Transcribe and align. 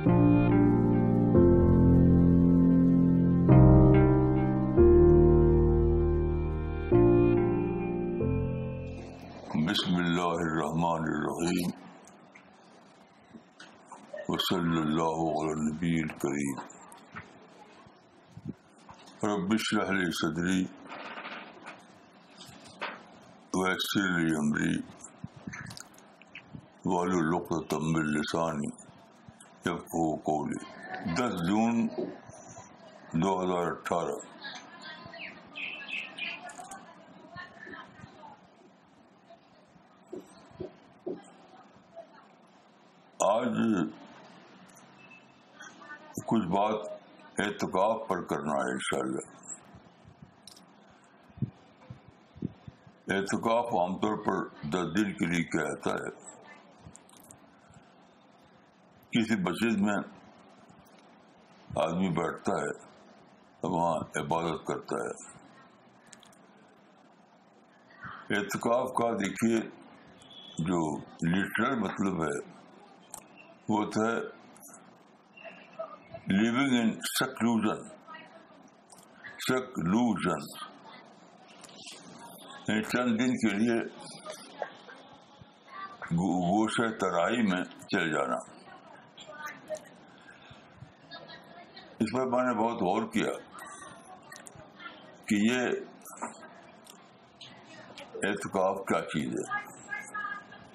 بسم 0.00 0.12
اللہ 9.96 10.38
الرحمن 10.38 11.02
الرحیم 11.02 11.70
وصلی 14.28 14.80
اللہ 14.80 15.20
علی 15.34 15.60
نبی 15.60 15.94
الکریم 16.00 16.58
رب 19.26 19.52
اشرح 19.52 19.90
لي 19.92 20.10
صدری 20.20 20.60
ویسر 23.54 24.12
لی 24.18 24.36
امری 24.36 24.76
واحلل 26.84 27.34
عقدۃ 27.34 27.74
من 27.82 28.14
لسانی 29.66 29.76
یفقهوا 29.76 31.14
دس 31.16 31.34
جون 31.48 31.86
دو 33.14 33.30
ہزار 33.42 33.66
اٹھارہ 33.66 34.14
آج 43.20 43.58
کچھ 46.26 46.46
بات 46.46 47.40
اعتکاف 47.40 48.08
پر 48.08 48.22
کرنا 48.24 48.54
ہے 48.54 48.72
انشاءاللہ 48.72 49.28
اعتکاف 53.10 53.74
عام 53.74 53.96
طور 53.98 54.16
پر 54.24 54.42
دس 54.66 54.96
دن 54.96 55.12
کے 55.12 55.26
لیے 55.26 55.44
کہتا 55.52 55.94
ہے 55.94 56.10
کسی 59.12 59.34
مسجد 59.34 59.80
میں 59.80 59.96
آدمی 61.76 62.08
بیٹھتا 62.08 62.52
ہے 62.52 62.70
وہاں 63.62 63.96
عبادت 64.16 64.66
کرتا 64.66 64.96
ہے۔ 64.96 65.40
اعتکاف 68.36 68.88
کا 68.94 69.10
دیکھیے، 69.12 69.60
جو 70.58 70.98
لٹرل 71.28 71.78
مطلب 71.78 72.22
ہے، 72.24 72.36
وہ 73.68 73.90
تھا 73.90 74.10
لیونگ 76.26 76.80
ان 76.80 76.90
سکلوژن 76.92 77.88
سکلوژن 79.48 80.40
چند 82.82 83.20
دن 83.20 83.36
کے 83.36 83.56
لیے 83.56 83.80
گوشہ 86.12 86.90
ترائی 86.98 87.42
میں 87.42 87.64
چلے 87.64 88.12
جانا۔ 88.12 88.59
اس 92.00 92.12
پر 92.12 92.26
میں 92.26 92.44
نے 92.44 92.54
بہت 92.54 92.82
غور 92.82 93.02
کیا 93.12 93.30
کہ 95.26 95.34
یہ 95.34 95.60
اعتکاف 98.14 98.76
کیا 98.88 99.00
چیز 99.00 99.34
ہے۔ 99.34 99.56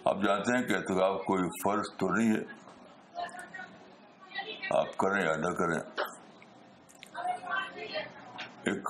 آپ 0.05 0.17
جانتے 0.25 0.57
ہیں 0.57 0.63
کہ 0.63 0.73
اعتکاف 0.73 1.21
کوئی 1.25 1.49
فرض 1.63 1.97
تو 1.97 2.09
نہیں 2.09 2.35
ہے۔ 2.35 2.41
آپ 4.69 4.97
کریں 4.97 5.25
یا 5.25 5.35
نہ 5.35 5.53
کریں۔ 5.53 5.79
ایک 8.63 8.89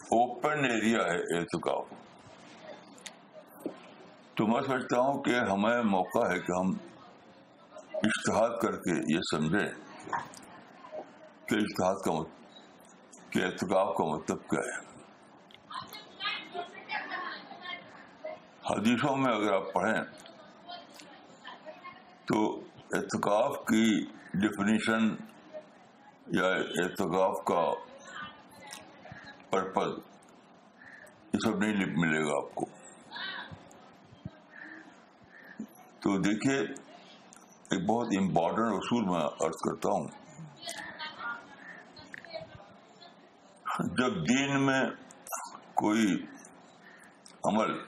اوپن 0.00 0.64
ایریا 0.64 0.98
ہے 0.98 1.38
اعتکاف۔ 1.38 1.84
تو 4.34 4.46
میں 4.46 4.62
سمجھتا 4.66 5.00
ہوں 5.00 5.22
کہ 5.22 5.30
ہمیں 5.30 5.82
موقع 5.82 6.32
ہے 6.32 6.38
کہ 6.38 6.52
ہم 6.52 6.74
اشتہاد 7.94 8.50
کر 8.62 8.72
کے 8.72 9.14
یہ 9.14 9.20
سمجھیں۔ 9.30 9.68
کہ 11.50 11.54
اشتہاد 11.54 11.94
کا 12.04 12.12
مطلب 12.12 13.32
کہ 13.32 13.44
اعتکاف 13.44 13.96
کا 13.96 14.04
مطلب 14.04 14.38
کیا 14.50 14.60
ہے؟ 14.60 14.76
حدیثوں 18.70 19.16
میں 19.16 19.32
اگر 19.32 19.52
آپ 19.52 19.72
پڑھیں 19.72 20.02
تو 22.24 22.60
اعتکاف 22.92 23.56
کی 23.56 24.04
ڈیفینیشن 24.34 25.16
یا 26.26 26.46
اعتکاف 26.54 27.44
کا 27.44 27.72
پرپز 29.50 29.98
یہ 31.32 31.38
سب 31.44 31.58
نہیں 31.58 31.86
ملے 31.96 32.24
گا 32.24 32.36
آپ 32.36 32.54
کو۔ 32.54 32.66
تو 36.00 36.18
دیکھیے، 36.18 36.60
ایک 37.70 37.86
بہت 37.86 38.06
امپورٹنٹ 38.18 38.72
اصول 38.72 39.04
میں 39.04 39.24
ارض 39.40 39.56
کرتا 39.56 39.88
ہوں۔ 39.88 40.08
جب 43.84 44.28
دین 44.28 44.66
میں 44.66 44.82
کوئی 45.74 46.26
عمل 47.44 47.78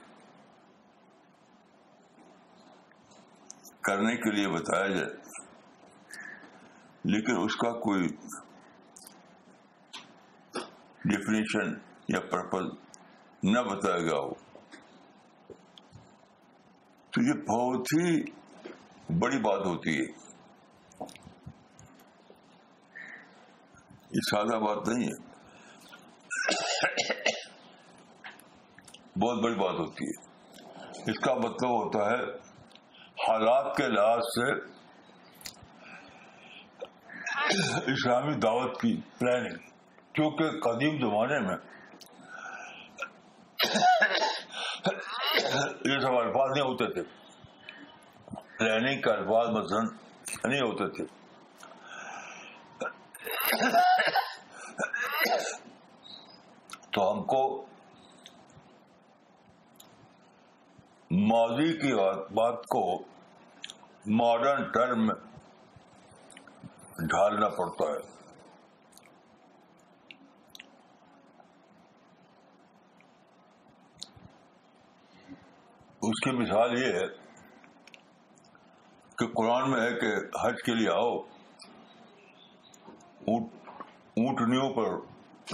کرنے 3.81 4.15
کے 4.15 4.31
لیے 4.31 4.47
بتایا 4.47 4.87
جائے، 4.87 5.09
لیکن 7.03 7.43
اس 7.43 7.55
کا 7.55 7.71
کوئی 7.71 8.07
ڈیفینیشن 11.05 11.73
یا 12.07 12.19
پرپز 12.19 12.65
نہ 13.43 13.59
بتایا 13.59 13.97
گیا 13.97 14.19
ہو۔ 14.19 14.33
تو 17.09 17.21
یہ 17.21 17.33
بہت 17.33 17.81
ہی 17.81 18.23
بڑی 19.19 19.37
بات 19.37 19.65
ہوتی 19.65 19.97
ہے۔ 19.99 20.05
یہ 24.11 24.19
سادہ 24.31 24.59
بات 24.59 24.87
نہیں 24.87 25.07
ہے۔ 25.07 25.32
بہت 29.19 29.43
بڑی 29.43 29.55
بات 29.55 29.79
ہوتی 29.79 30.05
ہے۔ 30.05 30.21
اس 31.11 31.19
کا 31.19 31.33
مطلب 31.33 31.69
ہوتا 31.69 31.99
ہے، 31.99 32.23
حالات 33.27 33.75
کے 33.77 33.87
لحاظ 33.87 34.19
سے 34.19 34.51
اسلامی 37.91 38.35
دعوت 38.35 38.81
کی 38.81 39.01
پلاننگ 39.19 39.57
کیونکہ 40.13 40.49
قدیم 40.59 40.99
زمانے 40.99 41.39
میں 41.39 41.57
یہ 45.85 45.99
سب 45.99 46.15
الفاظ 46.17 46.51
نہیں 46.57 46.65
ہوتے 46.65 46.93
تھے۔ 46.93 47.03
پلاننگ 48.59 49.01
کا 49.01 49.11
الفاظ 49.11 49.49
مثلاً 49.49 49.87
نہیں 50.51 50.61
ہوتے 50.61 50.89
تھے۔ 50.89 51.05
تو 56.91 57.11
ہم 57.11 57.23
کو 57.23 57.65
ماضی 61.13 61.73
کی 61.73 61.91
بات 62.33 62.65
کو 62.67 62.81
ماڈرن 64.11 64.63
ٹرم 64.71 65.05
میں 65.07 65.15
ڈھالنا 67.07 67.49
پڑتا 67.49 67.85
ہے۔ 67.85 67.99
اس 76.01 76.19
کی 76.23 76.31
مثال 76.31 76.77
یہ 76.77 76.93
ہے 76.93 77.05
کہ 79.17 79.27
قرآن 79.27 79.71
میں 79.71 79.81
ہے 79.81 79.93
کہ 79.99 80.13
حج 80.43 80.63
کے 80.63 80.73
لیے 80.73 80.89
آؤ 80.89 81.17
اونٹنیوں 84.17 84.69
پر 84.73 84.95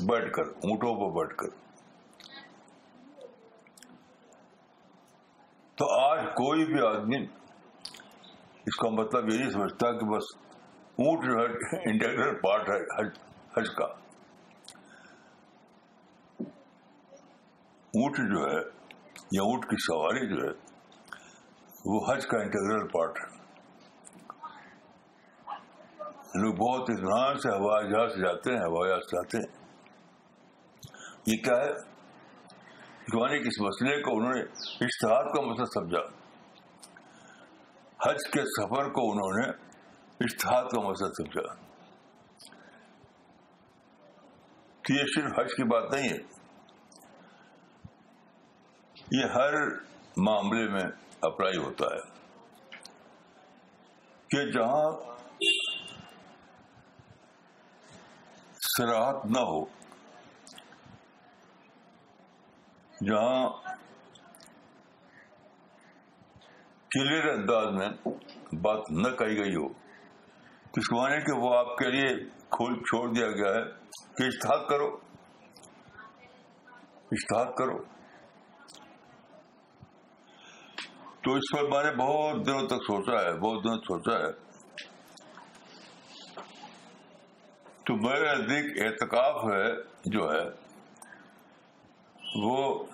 بیٹھ 0.04 0.34
کر، 0.34 0.44
اونٹوں 0.44 0.96
پر 0.96 1.10
بیٹھ 1.18 1.38
کر 1.38 1.58
تو 5.78 5.86
آج 6.10 6.26
کوئی 6.26 6.66
بھی 6.66 6.88
آدمی 6.88 7.26
اس 8.66 8.76
کا 8.76 8.90
مطلب 8.90 9.30
یہ 9.30 9.40
نہیں 9.40 9.50
سمجھتا 9.50 9.92
کہ 9.92 10.06
بس 10.06 10.24
اونٹ 10.86 11.26
جو 11.26 11.32
ہے 11.32 11.46
انٹیگرل 11.92 12.40
پارٹ 12.40 12.70
ہے 12.70 12.76
حج 12.76 13.20
حج 13.58 13.70
کا۔ 13.76 13.86
اونٹ 17.94 18.18
جو 18.18 18.46
ہے 18.46 18.62
یا 19.32 19.42
اونٹ 19.42 19.66
کی 19.66 19.76
سواری 19.76 20.28
جو 20.28 20.48
ہے، 20.48 20.52
وہ 21.86 22.14
حج 22.14 22.28
کا 22.28 22.38
انٹیگرل 22.38 22.88
پارٹ 22.88 23.18
ہے۔ 23.20 23.40
لوگ 26.36 26.54
بہت 26.54 26.90
اطمینان 26.90 27.38
سے 27.38 27.50
ہوائی 27.50 27.90
جہاز 27.90 28.14
سے 28.14 28.22
جاتے 28.22 28.52
ہیں، 28.52 28.60
ہوائی 28.60 28.92
جہاز 28.92 29.02
سے 29.02 29.16
جاتے 29.16 29.38
ہیں۔ 29.38 29.70
یہ 31.26 31.38
کیا 31.38 31.56
ہے؟ 31.56 31.89
یعنی 33.14 33.44
کہ 33.44 33.48
اس 33.48 33.62
مسئلے 33.62 34.02
کو 34.02 34.18
انہوں 34.18 34.34
نے 34.34 34.42
اشتہار 34.86 35.24
کا 35.24 35.42
مسئلہ 35.42 35.66
سمجھا۔ 35.66 36.02
حج 38.10 38.16
کے 38.34 38.42
سفر 38.42 38.90
کو 38.90 39.12
انہوں 39.12 39.42
نے 39.42 39.50
اشتہار 40.20 40.64
کا 40.64 40.82
مسئلہ 40.82 41.10
سمجھا۔ 41.10 41.54
تو 44.82 44.94
یہ 44.94 45.04
صرف 45.16 45.40
حج 45.40 45.48
کی 45.48 45.64
بات 45.64 45.94
نہیں 45.94 46.10
ہے۔ 46.10 46.18
یہ 49.12 49.26
ہر 49.26 49.54
معاملے 50.18 50.70
میں 50.70 50.84
اپلائی 51.22 51.58
ہوتا 51.58 51.86
ہے۔ 51.86 52.20
کہ 54.30 54.52
جہاں 54.52 54.92
سراہت 58.62 59.26
نہ 59.26 59.40
ہو 59.40 59.79
جہاں 63.06 63.50
کلیئر 66.92 67.28
انداز 67.28 67.68
میں 67.74 67.90
بات 68.56 68.92
نہ 68.92 69.08
کہی 69.16 69.38
گئی 69.38 69.56
ہو۔ 69.56 69.68
کس 70.72 70.92
معنی 70.92 71.22
کہ 71.22 71.32
وہ 71.32 71.58
آپ 71.58 71.78
کے 71.78 71.92
لیے 71.92 72.30
کھول 72.50 72.76
چھوڑ 72.76 73.14
دیا 73.14 73.32
گیا 73.32 73.54
ہے۔ 73.54 73.64
کہ 74.16 74.24
اشتہار 74.24 74.70
کرو۔ 74.70 74.98
اشتہار 77.12 77.46
کرو۔ 77.46 77.84
تو 81.22 81.34
اس 81.34 81.58
پر 81.58 81.64
میں 81.64 81.84
نے 81.84 81.92
بہت 81.92 82.46
دنوں 82.46 82.68
تک 82.68 82.76
سوچا 82.76 83.22
ہے، 83.22 83.34
بہت 83.34 83.64
دنوں 83.64 83.78
سوچا 83.78 84.18
ہے۔ 84.18 84.32
تو 87.86 87.96
میرے 87.96 88.36
نزدیک 88.36 88.86
اعتکاف 88.86 89.44
ہے 89.54 89.74
جو 90.06 90.32
ہے 90.32 90.69
وہ 92.36 92.86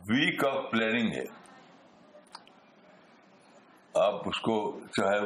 ویک 0.00 0.44
آف 0.44 0.70
پلاننگ 0.70 1.12
ہے۔ 1.12 1.24
آپ 3.94 4.28
اس 4.28 4.40
کو 4.40 4.80
چاہے 4.80 5.20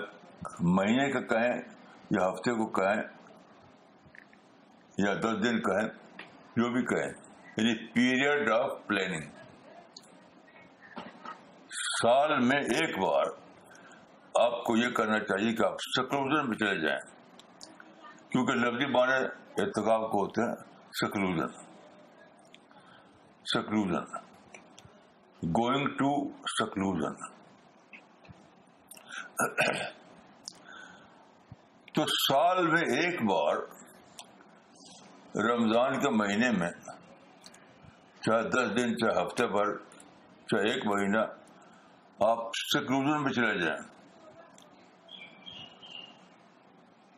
مہینے 0.60 1.12
کا 1.12 1.20
کہیں 1.20 1.62
یا 2.10 2.30
ہفتے 2.30 2.50
کو 2.52 2.66
کہیں 2.66 3.02
یا 4.98 5.14
دس 5.14 5.44
دن 5.44 5.62
کہیں، 5.62 5.88
جو 6.56 6.72
بھی 6.72 6.82
کہیں۔ 6.82 7.12
یعنی 7.56 7.92
پیریڈ 7.92 8.50
آف 8.50 8.86
پلاننگ 8.86 9.30
سال 12.02 12.40
میں 12.40 12.58
ایک 12.58 12.98
بار 12.98 13.24
آپ 14.46 14.64
کو 14.64 14.76
یہ 14.76 14.90
کرنا 14.90 15.18
چاہیے 15.18 15.52
کہ 15.52 15.66
آپ 15.66 15.74
سکلوژن 15.80 16.48
میں 16.48 16.56
چلے 16.56 16.80
جائیں۔ 16.80 17.00
کیونکہ 18.30 18.52
لفظی 18.52 18.86
معنی 18.86 19.39
اعتکاب 19.58 20.10
کو 20.10 20.20
ہوتے 20.20 20.42
ہیں 20.42 20.54
seclusion 20.92 21.48
seclusion 23.44 24.04
going 25.42 25.86
to 25.86 26.28
seclusion 26.46 27.14
تو 31.94 32.04
سال 32.06 32.66
میں 32.66 32.82
ایک 32.82 33.22
بار 33.22 33.56
رمضان 35.36 36.00
کے 36.00 36.10
مہینے 36.10 36.50
میں، 36.50 36.70
چاہے 38.20 38.42
دس 38.42 38.76
دن، 38.76 38.96
چاہے 38.96 39.22
ہفتے 39.22 39.46
بھر، 39.46 39.76
چاہے 40.46 40.70
ایک 40.70 40.86
مہینہ، 40.86 41.18
آپ 42.20 42.38
سکلوژن 42.54 43.22
میں 43.22 43.32
چلے 43.32 43.58
جائیں۔ 43.58 43.80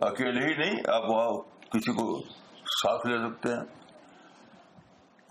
اکیلے 0.00 0.46
ہی 0.46 0.54
نہیں، 0.56 0.94
آپ 0.94 1.02
وہاں 1.10 1.51
کسی 1.72 1.92
کو 1.92 2.22
ساتھ 2.82 3.06
لے 3.06 3.18
سکتے 3.18 3.48
ہیں 3.48 3.60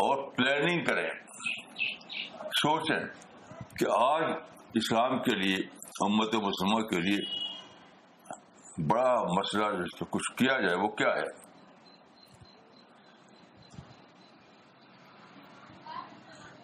اور 0.04 0.32
پلاننگ 0.32 0.84
کریں۔ 0.84 1.10
سوچیں 2.44 3.00
کہ 3.80 3.86
آج 3.96 4.24
اسلام 4.74 5.20
کے 5.20 5.36
لیے، 5.36 5.58
امت 6.02 6.36
مسلمہ 6.36 6.82
کے 6.88 7.00
لیے 7.00 7.20
بڑا 8.88 9.24
مسئلہ 9.24 9.84
جس 9.84 10.00
سے 10.00 10.06
کچھ 10.10 10.36
کیا 10.36 10.62
جائے، 10.62 10.76
وہ 10.76 10.88
کیا 10.88 11.10
ہے؟ 11.10 11.52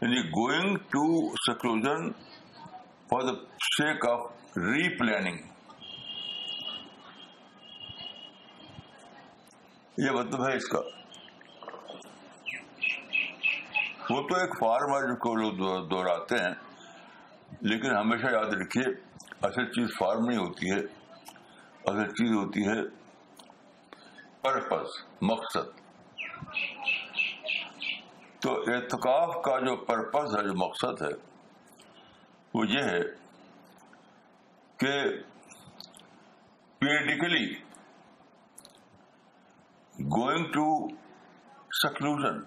یعنی 0.01 0.29
going 0.29 0.75
to 0.75 1.29
seclusion 1.35 2.11
for 3.09 3.21
the 3.21 3.33
sake 3.59 4.05
of 4.09 4.31
replanning 4.97 5.37
یہ 9.97 10.11
مطلب 10.11 10.47
ہے 10.47 10.55
اس 10.55 10.67
کا۔ 10.67 10.79
وہ 14.09 14.27
تو 14.27 14.35
ایک 14.35 14.59
فارم 14.59 14.93
ہے 14.93 15.15
کو 15.15 15.35
لوگ 15.35 15.87
دوہراتے 15.87 16.35
ہیں، 16.37 16.53
لیکن 17.61 17.95
ہمیشہ 17.95 18.25
یاد 18.25 18.53
رکھیے 18.53 18.83
اصل 19.41 19.65
چیز 19.65 19.89
فارم 19.99 20.25
نہیں 20.25 20.37
ہوتی 20.37 20.71
ہے۔ 20.71 20.79
اصل 21.85 22.07
چیز 22.07 22.31
ہوتی 22.31 22.67
ہے 22.67 22.81
پرپز 24.41 24.87
مقصد۔ 25.21 25.79
تو 28.39 28.61
اعتکاف 28.61 29.43
کا 29.43 29.59
جو 29.59 29.75
پرپز 29.75 30.37
ہے، 30.37 30.43
جو 30.43 30.53
مقصد 30.55 31.01
ہے، 31.01 31.13
وہ 32.53 32.67
یہ 32.67 32.83
ہے 32.83 33.01
کہ 34.77 35.09
periodically 36.79 37.66
going 39.99 40.45
to 40.53 40.65
seclusion 41.73 42.39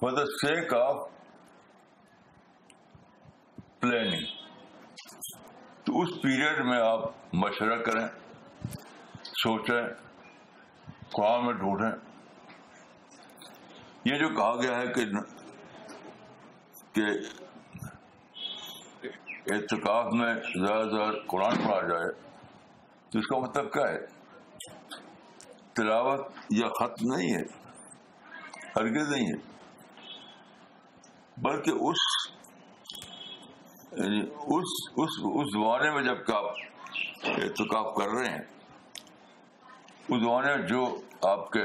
for 0.00 0.12
the 0.12 0.24
sake 0.40 0.74
of 0.74 0.96
planning 3.80 4.24
تو 5.84 6.00
اس 6.00 6.08
پیریڈ 6.22 6.64
میں 6.66 6.80
آپ 6.80 7.34
مشورہ 7.34 7.82
کریں، 7.82 8.06
سوچیں 9.42 9.82
قرآن 11.10 11.46
میں 11.46 11.54
ڈھونڈیں۔ 11.54 11.90
یہ 14.04 14.18
جو 14.18 14.28
کہا 14.28 14.54
گیا 14.62 14.76
ہے 14.78 14.86
کہ 14.86 15.04
کہ 16.92 17.04
اعتکاف 19.52 20.12
میں 20.12 20.34
زیادہ 20.34 20.88
زیادہ 20.90 21.16
قرآن 21.28 21.56
پڑھا 21.64 21.80
جائے، 21.88 22.10
تو 23.10 23.18
اس 23.18 23.26
کا 23.26 23.38
مطلب 23.38 23.72
کیا 23.72 23.88
ہے؟ 23.88 23.98
تلاوت 25.74 26.22
یا 26.50 26.68
خط 26.78 27.02
نہیں 27.02 27.34
ہے، 27.34 27.42
ہرگز 28.76 29.10
نہیں 29.10 29.26
ہے، 29.26 29.38
بلکہ 31.42 31.84
اس 31.90 32.06
یعنی 33.92 34.20
اس 34.56 34.72
اس 34.96 35.18
اس 35.34 35.52
زمانے 35.52 35.90
میں 35.90 36.02
جبکہ 36.02 36.32
آپ 36.32 37.28
اعتکاف 37.28 37.94
کر 37.96 38.16
رہے 38.16 38.30
ہیں، 38.30 38.42
اس 40.08 40.20
زمانے 40.20 40.56
میں 40.56 40.66
جو 40.68 40.84
آپ 41.28 41.50
کے 41.52 41.64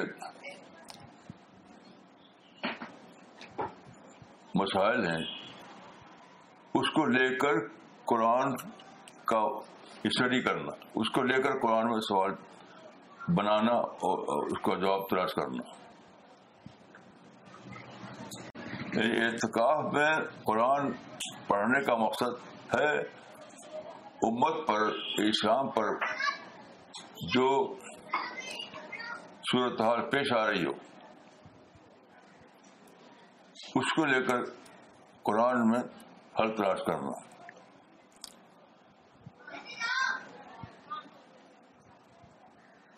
مسائل 4.56 5.06
ہیں، 5.08 5.24
اس 6.76 6.90
کو 6.92 7.06
لے 7.08 7.36
کر 7.38 7.68
قرآن 8.10 8.56
کا 9.26 9.40
اسٹڈی 10.04 10.42
کرنا، 10.42 10.72
اس 10.96 11.10
کو 11.10 11.24
لے 11.24 11.42
کر 11.44 11.60
قرآن 11.60 11.90
میں 11.90 12.00
سوال 12.00 12.32
بنانا 13.36 13.76
اور 14.08 14.48
اس 14.48 14.62
کا 14.66 14.76
جواب 14.76 15.08
تلاش 15.10 15.34
کرنا۔ 15.36 15.64
اعتکاف 19.26 19.94
میں 19.94 20.12
قرآن 20.44 20.92
پڑھنے 21.48 21.84
کا 21.86 21.96
مقصد 21.96 22.74
ہے 22.74 22.92
امت 24.30 24.68
پر، 24.68 24.82
اسلام 25.28 25.70
پر 25.70 25.94
جو 27.36 27.48
صورتحال 29.52 30.10
پیش 30.10 30.34
آ 30.34 30.46
رہی 30.48 30.66
ہو، 30.66 30.72
اس 33.76 33.94
کو 33.94 34.06
لے 34.06 34.22
کر 34.24 34.44
قرآن 35.24 35.68
میں 35.70 35.82
حل 36.40 36.56
تلاش 36.56 36.80
کرنا۔ 36.88 37.29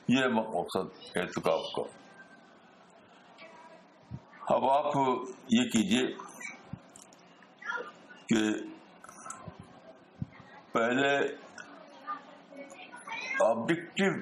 یہ 0.07 0.27
مقصد 0.27 1.17
احتکاب 1.17 1.59
کا۔ 1.75 1.83
اب 4.55 4.69
آپ 4.69 4.85
یہ 5.49 5.63
کیجیے 5.63 6.07
کہ 8.29 8.53
پہلے 10.71 11.17
آبجیکٹو 13.45 14.19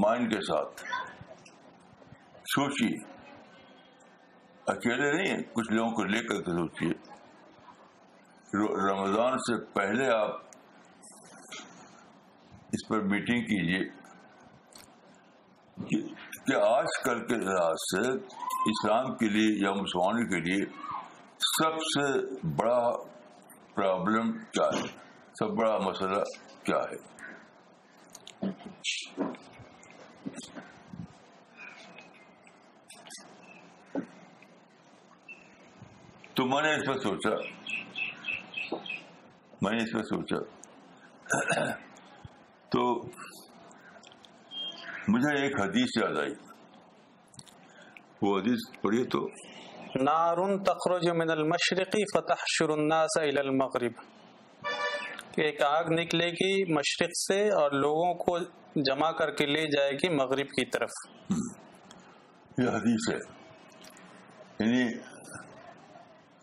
مائنڈ 0.00 0.34
کے 0.34 0.40
ساتھ 0.40 0.82
سوچیے۔ 2.44 2.96
اکیلے 4.66 5.12
نہیں 5.12 5.42
کچھ 5.52 5.72
لوگوں 5.72 5.90
کو 5.90 6.04
لے 6.04 6.20
کر 6.20 6.42
کے 6.42 6.50
سوچیے۔ 6.50 6.92
رمضان 8.90 9.38
سے 9.38 9.64
پہلے 9.64 10.10
آپ 10.10 10.30
اس 12.72 12.88
پر 12.88 13.00
میٹنگ 13.00 13.40
کیجیے 13.40 14.05
کہ 15.80 16.54
آج 16.54 16.86
کل 17.04 17.26
کے 17.26 17.34
لحاظ 17.34 17.74
سے 17.80 18.10
اسلام 18.70 19.16
کے 19.16 19.28
لیے 19.28 19.66
یا 19.66 19.70
مسلمانوں 19.72 20.28
کے 20.28 20.40
لیے 20.40 20.64
سب 21.38 21.76
سے 21.78 22.06
بڑا 22.46 22.92
پرابلم 23.74 24.32
کیا 24.32 24.64
ہے؟ 24.64 24.86
سب 25.40 25.48
بڑا 25.48 25.78
مسئلہ 25.78 26.22
کیا 26.64 26.76
ہے؟ 26.76 27.16
تو 36.34 36.46
میں 36.46 36.62
نے 36.62 36.74
اس 36.74 36.86
پر 36.86 36.98
سوچا، 37.00 37.30
میں 39.62 39.72
نے 39.72 39.76
اس 39.76 39.92
پہ 39.92 40.02
سوچا۔ 40.02 40.36
تو 42.68 43.02
مجھے 45.08 45.42
ایک 45.42 45.60
حدیث 45.60 46.02
یاد 46.02 46.18
آئی۔ 46.18 46.34
وہ 48.22 48.38
حدیث 48.38 48.80
پڑھیے 48.80 49.04
تو۔ 49.04 49.28
نار 50.02 50.36
تخرج 50.64 51.08
من 51.08 51.30
المشرقی 51.30 52.18
فتحشر 52.18 52.68
الناس 52.68 53.18
الى 53.18 53.38
المغرب۔ 53.38 53.92
ایک 55.36 55.62
آگ 55.62 55.84
نکلے 55.84 56.30
گی 56.30 56.72
مشرق 56.72 57.10
سے 57.26 57.48
اور 57.48 57.70
لوگوں 57.70 58.14
کو 58.14 58.38
جمع 58.76 59.10
کر 59.10 59.30
کے 59.30 59.46
لے 59.46 59.62
جائے 59.62 59.92
گی 59.92 60.08
مغرب 60.08 60.48
کی 60.48 60.70
طرف۔ 60.70 60.90
یہ 62.58 62.68
حدیث 62.68 63.14
ہے۔ 63.14 63.18
یعنی 64.60 64.98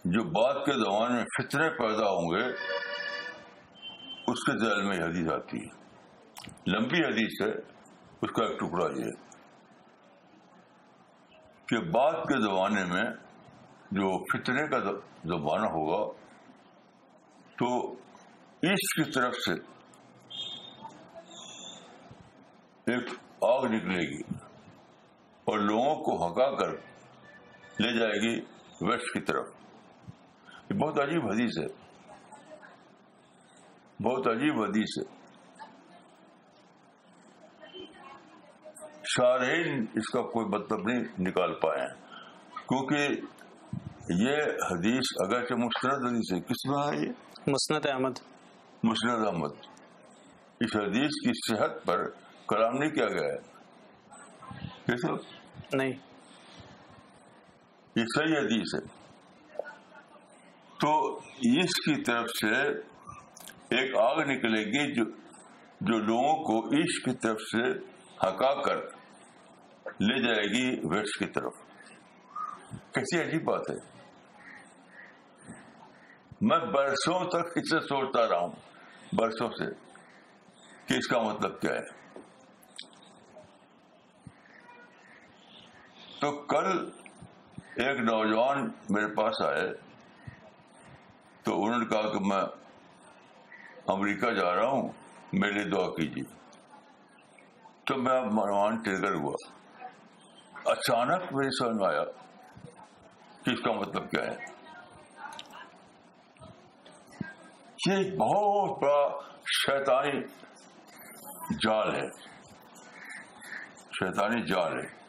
جو 0.05 0.24
بعد 0.24 0.65
کے 0.65 0.72
زمانے 0.72 1.13
میں 1.13 1.24
فطرے 1.24 1.70
پیدا 1.70 2.05
ہوں 2.05 2.36
گے 2.36 2.46
اس 4.27 4.43
کے 4.43 4.65
ذیل 4.65 4.84
میں 4.84 4.98
حدیث 4.98 5.32
آتی 5.32 5.58
ہے۔ 5.58 5.70
لمبی 6.67 7.00
حدیث 7.05 7.41
ہے۔ 7.41 7.73
اس 8.24 8.32
کا 8.32 8.46
ایک 8.46 8.60
ٹکڑا 8.60 8.86
یہ 8.86 9.12
کہ 11.68 11.77
بعد 11.80 12.12
کے 12.12 12.42
زمانے 12.42 12.86
میں 12.86 13.03
جو 13.92 14.25
فطرے 14.25 14.68
کا 14.68 14.80
زمانہ 15.24 15.65
ہوگا، 15.65 16.12
تو 17.56 17.92
ایسٹ 18.62 18.96
کی 18.96 19.12
طرف 19.12 19.34
سے 19.34 19.53
ایک 22.92 23.10
آگ 23.44 23.65
نکلے 23.65 24.18
گی 24.18 24.22
اور 25.46 25.60
لوگوں 25.60 25.96
کو 25.96 26.27
ہکا 26.27 26.56
کر 26.56 26.70
لے 27.80 28.00
جائے 28.00 28.22
گی 28.22 28.42
ویسٹ 28.82 29.13
کی 29.13 29.22
طرف۔ 29.22 29.50
یہ 30.70 30.77
بہت 30.77 31.00
عجیب 31.00 31.25
حدیث 31.27 31.58
ہے۔ 31.60 31.68
بہت 34.03 34.27
عجیب 34.27 34.62
حدیث 34.62 34.98
ہے۔ 34.98 35.12
شارحین 39.17 39.86
اس 39.96 40.10
کا 40.10 40.22
کوئی 40.22 40.46
مطلب 40.46 40.79
نہیں 40.88 41.03
نکال 41.20 41.53
پائے۔ 41.53 41.88
کیونکہ 42.55 43.08
یہ 44.10 44.36
حدیث 44.72 45.03
اگرچہ 45.20 45.53
مستند 45.53 46.05
حدیث 46.05 46.34
ہے۔ 46.34 46.39
کس 46.39 46.65
میں 46.65 46.77
ہے 46.77 47.08
یہ؟ 47.08 47.12
مسند 47.48 47.86
احمد۔ 47.86 48.12
مسند 48.84 49.27
احمد۔ 49.27 49.50
اس 50.60 50.75
حدیث 50.75 51.08
کی 51.08 51.55
صحت 51.55 51.86
پر 51.86 52.10
کلام 52.48 52.77
نہیں 52.77 52.89
کیا 52.89 53.05
گیا 53.05 53.34
ہے۔ 53.34 53.38
کیسے 54.86 55.13
نہیں۔ 55.74 55.93
یہ 57.96 58.03
صحیح 58.15 58.38
حدیث 58.38 58.75
ہے۔ 58.75 59.03
تو 60.79 61.17
اس 61.41 61.79
کی 61.86 62.03
طرف 62.03 62.29
سے 62.29 62.62
ایک 63.75 63.96
آگ 63.98 64.15
نکلے 64.20 64.65
گی 64.65 64.93
جو 64.93 65.03
جو 65.82 65.98
لوگوں 65.98 66.43
کو 66.43 66.67
عشق 66.67 67.05
کی 67.05 67.13
طرف 67.13 67.41
سے 67.41 67.93
ہکا 68.17 68.62
کر 68.62 69.03
لے 69.86 70.24
جائے 70.24 70.44
گی 70.44 70.80
ویسٹ 70.88 71.20
کی 71.20 71.25
طرف۔ 71.25 71.54
کیسی 72.92 73.22
عجیب 73.22 73.44
بات 73.44 73.62
ہے۔ 73.70 73.75
میں 76.42 76.58
برسوں 76.58 77.25
تک 77.25 77.48
اسے 77.56 77.80
سوچتا 77.80 78.30
رہا 78.30 78.40
ہوں، 78.40 78.52
برسوں 79.13 79.50
سے، 79.50 79.66
کہ 80.86 80.94
اس 80.94 81.08
کا 81.08 81.22
مطلب 81.22 81.62
کیا 81.62 81.74
ہے۔ 81.74 82.04
تو 86.20 86.32
کل 86.32 86.90
ایک 87.75 88.00
نوجوان 88.00 88.72
میرے 88.90 89.08
پاس 89.16 89.42
آئے، 89.42 89.74
تو 91.44 91.66
انہوں 91.66 91.80
نے 91.80 91.86
کہا 91.86 92.13
کہ 92.13 92.20
میں 92.20 92.44
امریکہ 93.88 94.32
جا 94.32 94.56
رہا 94.56 94.68
ہوں، 94.68 94.90
میرے 95.34 95.54
لیے 95.54 95.63
دعا 95.63 95.90
کیجیے۔ 95.90 96.24
تو 97.84 97.98
میں 97.98 98.18
اب 98.18 98.25
منوان 98.25 98.75
ٹریگر 98.75 99.13
ہوا۔ 99.13 99.62
اچانک 100.65 101.34
میرے 101.34 101.50
سمجھ 101.50 101.75
میں 101.77 101.88
آیا 101.88 102.03
کہ 103.43 103.50
اس 103.50 103.62
کا 103.62 103.72
مطلب 103.72 104.12
کیا 104.12 104.24
ہے؟ 104.24 104.36
یہ 107.88 107.93
ایک 107.93 108.17
بہت 108.17 108.84
بڑا 108.84 109.20
شیطانی 109.46 110.22
جال 111.63 111.96
ہے۔ 111.96 112.10
شیطانی 113.77 114.41
جال 114.41 114.74
ہے۔ 114.74 115.03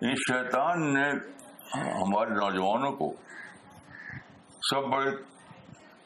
ان 0.00 0.14
شیطان 0.14 0.94
نے 0.94 1.08
ہمارے 1.74 2.30
نوجوانوں 2.30 2.92
کو 2.92 3.12
سب 4.62 4.80
بڑے 4.80 5.10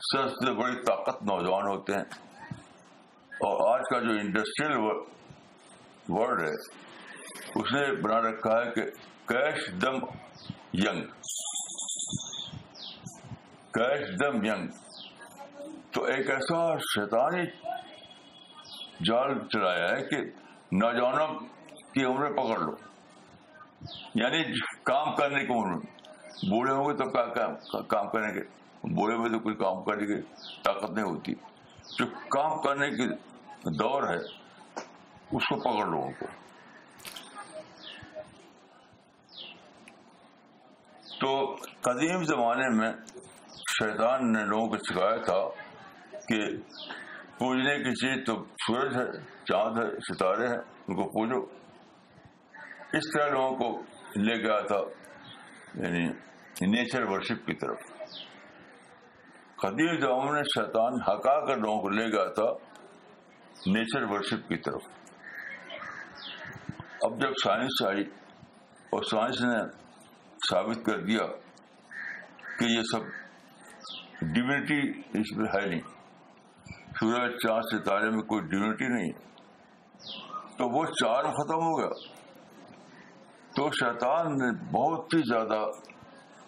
سب 0.00 0.28
سے 0.28 0.52
بڑی 0.52 0.82
طاقت 0.82 1.22
نوجوان 1.22 1.66
ہوتے 1.66 1.92
ہیں 1.92 2.04
اور 3.32 3.74
آج 3.74 3.80
کا 3.90 3.98
جو 3.98 4.10
انڈسٹریل 4.10 4.76
ورلڈ 6.14 6.40
ہے 6.42 6.54
اس 7.54 7.72
نے 7.72 8.02
بنا 8.02 8.20
رکھا 8.20 8.64
ہے 8.64 8.70
کہ 8.70 8.82
catch 9.28 9.82
them 9.82 9.94
young. 10.74 11.04
Catch 13.72 14.20
them 14.20 14.44
young. 14.44 14.68
تو 15.90 16.04
ایک 16.04 16.30
ایسا 16.30 16.76
شیطانی 16.78 17.42
جال 19.04 19.38
چلایا 19.48 19.88
ہے 19.90 20.04
کہ 20.04 20.16
نوجوانوں 20.72 21.38
کی 21.94 22.04
عمریں 22.04 22.30
پکڑ 22.30 22.58
لو۔ 22.58 22.76
یعنی 24.14 24.42
کام 24.82 25.16
کرنے 25.16 25.46
کی 25.46 25.52
عمر۔ 25.52 25.78
بوڑھے 26.50 26.72
ہوں 26.72 26.84
گے 26.84 26.96
تو 26.96 27.10
کام 27.82 28.08
کرنے 28.08 28.32
کے۔ 28.32 28.40
بوڑھے 28.82 29.16
میں 29.16 29.30
تو 29.30 29.38
کوئی 29.38 29.54
کام 29.54 29.84
کرنے 29.84 30.06
کی 30.06 30.22
طاقت 30.62 30.90
نہیں 30.90 31.04
ہوتی۔ 31.04 31.34
جو 31.98 32.06
کام 32.06 32.62
کرنے 32.62 32.90
کی 32.90 33.08
دور 33.70 34.02
ہے 34.02 34.41
اس 35.32 35.48
کو 35.48 35.56
پکڑ 35.56 35.86
لوگوں 35.86 36.10
کو 36.20 36.26
تو 41.20 41.54
قدیم 41.80 42.22
زمانے 42.24 42.68
میں 42.68 42.92
شیطان 43.78 44.32
نے 44.32 44.44
لوگوں 44.44 44.68
کو 44.68 44.76
سکھایا 44.76 45.16
تھا 45.16 45.48
کہ 46.28 46.56
پوجنے 47.38 47.78
کی 47.78 47.94
چیز 47.94 48.26
تو 48.26 48.44
سورج 48.44 48.96
ہے، 48.96 49.20
چاند 49.44 49.78
ہے، 49.78 49.90
ستارے 49.90 50.48
ہیں، 50.48 50.58
ان 50.88 50.94
کو 50.94 51.08
پوجو۔ 51.08 51.40
اس 52.92 53.02
طرح 53.14 53.28
لوگوں 53.28 53.56
کو 53.56 53.82
لے 54.16 54.36
گیا 54.46 54.60
تھا 54.60 54.80
یعنی 55.74 56.06
نیچر 56.66 57.02
ورشپ 57.02 57.46
کی 57.46 57.54
طرف۔ 57.54 57.78
قدیم 59.56 60.00
زمانے 60.00 60.30
میں 60.30 60.42
شیطان 60.42 60.94
ہکا 60.94 61.46
کر 61.46 61.56
لوگوں 61.56 61.80
کو 61.80 61.88
لے 61.88 62.04
گیا 62.04 62.32
تھا، 62.32 62.52
نیچر 63.66 64.02
ورشپ 64.02 64.48
کی 64.48 64.56
طرف۔ 64.56 65.01
اب 67.12 67.20
جب 67.20 67.30
سائنس 67.44 67.82
آئی 67.86 68.00
اور 68.90 69.02
سائنس 69.02 69.40
نے 69.40 69.58
ثابت 70.50 70.86
کر 70.86 71.00
دیا 71.00 71.26
کہ 72.58 72.64
یہ 72.64 72.82
سب 72.92 73.00
ڈیونٹی 74.20 74.90
اس 74.90 75.36
میں 75.36 75.46
ہے 75.54 75.66
نہیں، 75.66 75.80
سورج، 77.00 77.32
چاند، 77.32 77.80
ستارے 77.80 78.10
میں 78.10 78.22
کوئی 78.22 78.42
ڈیونٹی 78.42 78.88
نہیں۔ 78.88 79.12
تو 80.58 80.78
وہ 80.78 80.84
چار 80.84 81.22
ختم 81.24 81.54
ہو 81.54 81.78
گیا۔ 81.78 81.88
تو 83.56 83.70
شیطان 83.70 84.26
نے 84.26 84.52
بہت 84.72 85.14
ہی 85.14 85.18
زیادہ 85.18 85.66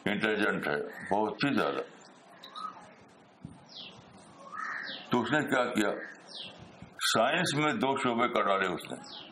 انٹیلیجنٹ 0.05 0.69
ہے، 0.69 0.83
بہت 1.15 1.33
ہی 1.33 1.55
زیادہ۔ 1.55 1.81
تو 5.11 5.23
اس 5.23 5.33
نے 5.33 5.41
کیا 5.41 5.65
کیا؟ 5.65 5.91
سائنس 7.01 7.55
میں 7.55 7.73
دو 7.73 7.97
شعبے 7.97 8.29
کر 8.29 8.43
ڈالے 8.43 8.67
اس 8.67 8.93
نے۔ 8.93 9.24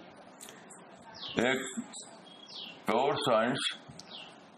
ایک 1.36 1.56
پیور 2.86 3.14
سائنس 3.14 3.58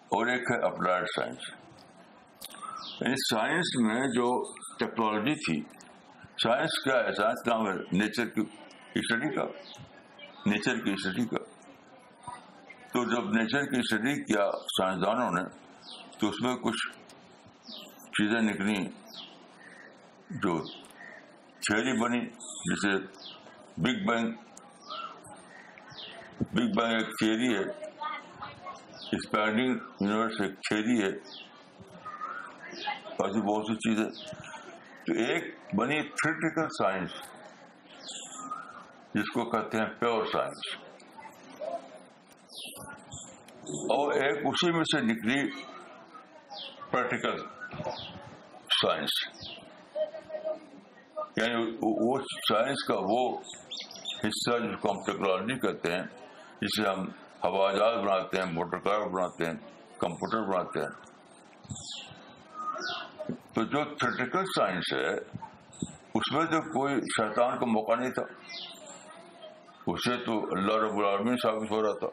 اور 0.05 0.27
ایک 0.27 0.41
ہے 0.41 0.67
اپلائڈ 0.67 1.05
سائنس۔ 1.17 1.39
یعنی 3.01 3.15
سائنس 3.31 3.77
میں 3.81 4.07
جو 4.07 4.53
ٹیکنالوجی 4.79 5.35
تھی، 5.35 5.63
سائنس 6.43 6.85
کیا 6.85 6.95
ہے 6.95 7.13
سائنس 7.13 7.47
نام 7.47 7.67
ہے 7.67 7.73
نیچر 7.73 8.27
کی 8.27 8.41
اسٹڈی 8.95 9.35
کا، 9.35 9.45
نیچر 10.47 10.85
کی 10.85 10.93
اسٹڈی 10.93 11.25
کا۔ 11.25 11.45
تو 12.93 13.05
جب 13.05 13.31
نیچر 13.31 13.63
کی 13.63 13.79
اسٹڈی 13.79 14.25
کیا 14.25 14.51
سائنسدانوں 14.53 15.31
نے، 15.31 15.45
تو 16.19 16.29
اس 16.29 16.43
میں 16.43 16.57
کچھ 16.57 16.93
چیزیں 18.07 18.41
نکلی، 18.41 18.87
جو 20.31 20.65
تھیوری 21.51 22.01
بنی، 22.01 22.27
جسے 22.65 22.99
بگ 23.77 24.07
بینگ 24.07 24.44
بگ 26.41 26.73
بینگ 26.77 26.95
ایک 26.95 27.07
تھیوری 27.07 27.55
ہے۔ 27.55 27.63
اسپینڈنگ 29.13 29.77
یونیورس 30.01 30.41
ایک 30.41 30.53
تھیوری 30.53 31.03
ہے۔ 31.03 31.09
ایسی 33.19 33.41
بہت 33.41 33.67
سی 33.67 33.75
چیزیں۔ 33.75 34.11
تو 35.07 35.13
ایک 35.13 35.45
بنی 35.75 36.03
تھریٹیکل 36.03 36.69
سائنس 36.69 37.11
جس 39.15 39.31
کو 39.31 39.45
کہتے 39.51 39.79
ہیں 39.79 39.87
پیور 39.99 40.25
سائنس 40.25 40.77
اور 43.63 44.13
ایک 44.13 44.47
اسی 44.47 44.73
میں 44.73 44.85
سے 44.85 45.01
نکلی 45.01 45.51
پریکٹیکل 46.91 47.37
سائنس 48.83 49.11
یعنی 51.37 51.77
وہ 51.83 52.19
سائنس 52.49 52.85
کا 52.85 52.95
وہ 52.99 53.39
حصہ 54.19 54.59
جس 54.59 54.81
کو 54.81 54.91
ہم 54.91 54.99
ٹیکنالوجی 55.05 55.59
کہتے 55.59 55.93
ہیں۔ 55.93 56.24
جسے 56.63 56.89
ہم 56.89 57.09
ہوا 57.45 57.73
جہاز 57.73 57.97
بناتے 57.97 58.39
ہیں، 58.39 58.53
موٹر 58.53 58.79
کار 58.79 59.01
بناتے 59.01 59.45
ہیں، 59.45 59.53
کمپیوٹر 59.99 60.53
بناتے 60.53 60.81
ہیں۔ 60.81 61.15
تو 63.55 63.63
جو 63.63 63.95
تھریٹیکل 63.95 64.45
سائنس 64.45 64.93
ہے، 64.93 65.15
اس 66.15 66.33
میں 66.33 66.45
تو 66.45 66.61
کوئی 66.61 66.95
شیطان 66.95 67.59
کا 67.59 67.67
موقع 67.67 67.95
نہیں 67.95 68.11
تھا۔ 68.11 68.23
اسے 69.87 70.17
تو 70.17 70.39
اللہ 70.39 70.75
رب 70.75 70.99
العالمین 70.99 71.37
ثابت 71.43 71.71
ہو 71.71 71.83
رہا 71.83 71.99
تھا۔ 71.99 72.09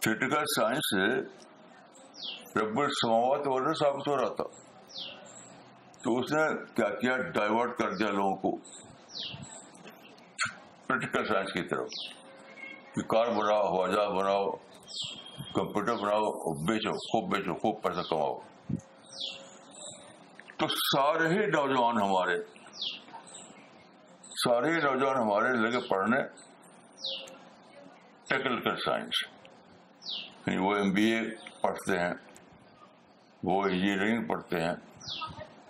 تھریٹیکل 0.00 0.42
سائنس 0.60 0.78
سے 0.78 1.20
رب 2.60 2.80
السماوات 2.80 3.46
والے 3.46 3.74
ثابت 3.74 4.08
ہو 4.08 4.16
رہا 4.16 4.34
تھا۔ 4.34 4.44
تو 6.02 6.18
اس 6.18 6.32
نے 6.32 6.64
کیا 6.74 6.88
کیا؟ 6.88 7.16
ڈائیورٹ 7.16 7.78
کر 7.78 7.90
دیا 7.90 8.10
لوگوں 8.10 8.36
کو۔ 8.36 8.56
پریکٹیکل 10.86 11.24
سائنس 11.24 11.52
کی 11.52 11.62
طرف۔ 11.62 11.88
کہ 12.94 13.02
کار 13.02 13.26
بناؤ 13.26 13.68
ہوا 13.68 13.86
بناؤ، 14.08 14.50
کمپیوٹر 15.54 15.94
بناؤ، 15.94 16.54
بیچو، 16.64 16.92
خوب 16.92 17.36
بیچو، 17.36 17.54
خوب 17.54 17.82
پیسہ 17.82 18.00
کماؤ۔ 18.10 18.38
تو 20.56 20.66
سارے 20.68 21.28
ہی 21.28 21.46
نوجوان 21.46 22.02
ہمارے، 22.02 22.36
سارے 24.44 24.72
ہی 24.72 24.78
نوجوان 24.78 25.16
ہمارے 25.16 25.52
لگے 25.52 25.88
پڑھنے 25.88 26.22
ٹیکنیکل 28.28 28.76
سائنس۔ 28.76 29.24
یعنی 30.46 30.58
وہ 30.58 30.76
ایم 30.76 30.92
بی 30.92 31.10
اے 31.10 31.20
پڑھتے 31.62 31.98
ہیں، 31.98 32.14
وہ 33.44 33.62
انجینئرنگ 33.62 34.26
پڑھتے 34.26 34.60
ہیں، 34.60 34.74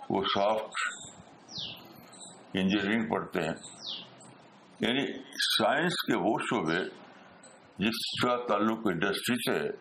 وہ 0.09 0.23
سافٹ 0.23 0.71
انجینئرنگ 2.53 3.09
پڑھتے 3.09 3.41
ہیں۔ 3.41 3.84
یعنی 4.79 5.23
سائنس 5.57 5.93
کے 5.93 6.17
وہ 6.17 6.37
شعبے 6.39 6.89
جس 7.77 8.21
کا 8.21 8.35
تعلق 8.47 8.79
انڈسٹری 8.85 9.35
سے 9.35 9.59
ہے، 9.59 9.71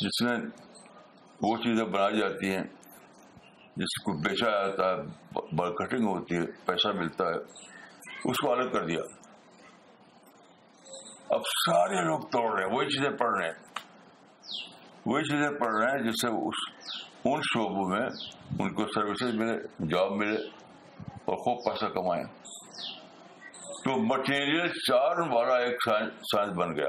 جس 0.00 0.22
میں 0.22 0.38
وہ 1.42 1.56
چیزیں 1.56 1.84
بنائی 1.84 2.18
جاتی 2.18 2.54
ہیں، 2.54 2.64
جس 3.76 4.02
کو 4.02 4.12
بیچا 4.12 4.50
جاتا 4.50 4.90
ہے، 4.90 4.96
مارکیٹنگ 5.52 6.06
ہوتی 6.06 6.36
ہے، 6.36 6.46
پیسہ 6.64 6.88
ملتا 6.88 7.24
ہے، 7.24 7.36
اس 8.24 8.36
کو 8.40 8.52
الگ 8.52 8.70
کر 8.70 8.86
دیا۔ 8.86 9.00
اب 11.28 11.40
سارے 11.40 12.04
لوگ 12.04 12.20
توڑ 12.20 12.58
رہے 12.58 12.66
ہیں، 12.66 12.76
وہی 12.76 12.86
چیزیں 12.86 13.10
پڑھ 13.10 13.38
رہے 13.38 13.46
ہیں۔ 13.46 13.54
وہی 15.06 15.22
چیزیں 15.22 15.58
پڑھ 15.58 15.74
رہے 15.74 15.90
ہیں 15.92 15.98
جس 15.98 16.20
سے 16.20 16.28
ان 17.24 17.40
شعبوں 17.42 17.88
میں 17.88 18.06
ان 18.58 18.74
کو 18.74 18.86
سروسز 18.86 19.34
ملے، 19.34 19.86
جاب 19.86 20.12
ملے 20.12 20.36
اور 21.02 21.36
خوب 21.36 21.64
پیسہ 21.64 21.86
کمائیں۔ 21.86 22.24
تو 23.84 23.96
مٹیریل 23.96 24.68
چار 24.68 25.18
والا 25.18 25.56
ایک 25.56 25.76
سائنس 25.90 26.56
بن 26.56 26.76
گیا۔ 26.76 26.88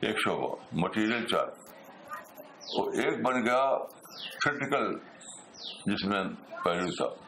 ایک 0.00 0.16
شعبہ، 0.24 0.56
مٹیریل 0.72 1.26
چار۔ 1.26 1.46
اور 2.58 2.92
ایک 2.92 3.22
بن 3.22 3.44
گیا 3.44 3.78
کریٹیکل 4.46 4.98
جس 5.86 6.04
میں 6.04 6.24
پہلو 6.64 6.90
تھا۔ 6.90 7.24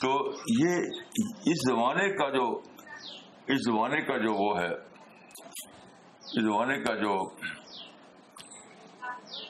تو 0.00 0.30
یہ 0.60 0.76
اس 1.46 1.56
زمانے 1.70 2.08
کا 2.08 2.28
جو 2.28 2.58
اس 3.46 3.64
زمانے 3.64 4.00
کا 4.02 4.16
جو 4.16 4.34
وہ 4.34 4.60
ہے، 4.60 4.74
اس 6.22 6.42
زمانے 6.42 6.80
کا 6.80 6.94
جو 6.94 7.28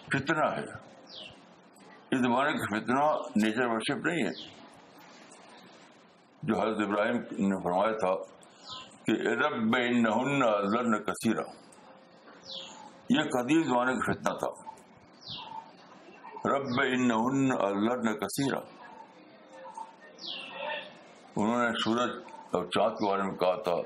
فتنا 0.07 0.57
ہے۔ 0.57 0.65
اس 2.11 2.19
زمانے 2.21 2.53
کا 2.53 2.79
فتنا 2.79 3.17
نیچر 3.45 3.67
ورشپ 3.67 4.07
نہیں 4.07 4.27
ہے۔ 4.27 4.62
جو 6.43 6.61
حضرت 6.61 6.89
ابراہیم 6.89 7.17
نے 7.49 7.63
فرمایا 7.63 7.97
تھا 7.97 8.15
کہ 9.07 9.13
رب 9.13 9.77
نہ 10.87 10.97
کثیرہ 10.97 11.45
یہ 13.11 13.21
قدیم 13.21 13.63
زمانے 13.63 13.93
کا 13.95 14.13
فتنا 14.13 14.35
تھا۔ 14.35 14.73
رب 16.45 16.81
ان 16.81 18.19
کثیرہ 18.19 18.59
انہوں 21.37 21.65
نے 21.65 21.71
سورج 21.85 22.11
اور 22.51 22.65
چاند 22.65 22.95
کے 22.95 23.09
بارے 23.09 23.23
میں 23.23 23.37
کہا 23.37 23.63
تھا، 23.63 23.77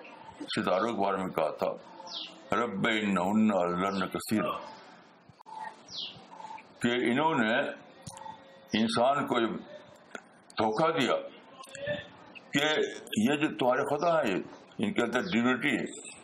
ستاروں 0.40 0.92
کے 0.94 1.00
بارے 1.04 1.16
میں 1.16 1.26
کہا 1.26 1.50
تھا۔ 1.50 1.70
رب 2.56 2.88
ان 2.88 4.08
کثیرہ 4.08 4.52
کہ 6.82 6.88
انہوں 6.88 7.34
نے 7.34 7.58
انسان 8.80 9.26
کو 9.26 9.40
دھوکہ 10.58 11.00
دیا۔ 11.00 11.35
کہ 12.56 12.80
یہ 13.30 13.36
جو 13.36 13.48
تمہارے 13.56 13.96
خدا 13.96 14.18
ہے 14.18 14.34
ان 14.78 14.92
کے 14.92 15.02
اندر 15.02 15.20
ڈیونٹی 15.20 15.68
ہے۔ 15.68 16.16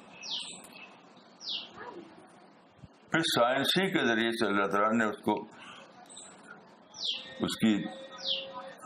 پھر 3.11 3.19
سائنس 3.19 3.67
ہی 3.83 3.91
کے 3.91 4.07
ذریعے 4.07 4.31
سے 4.31 4.47
اللہ 4.47 4.67
تعالیٰ 4.67 4.93
نے 4.93 5.05
اس 5.05 5.19
کو، 5.19 5.41
اس 7.41 7.57
کی 7.57 7.85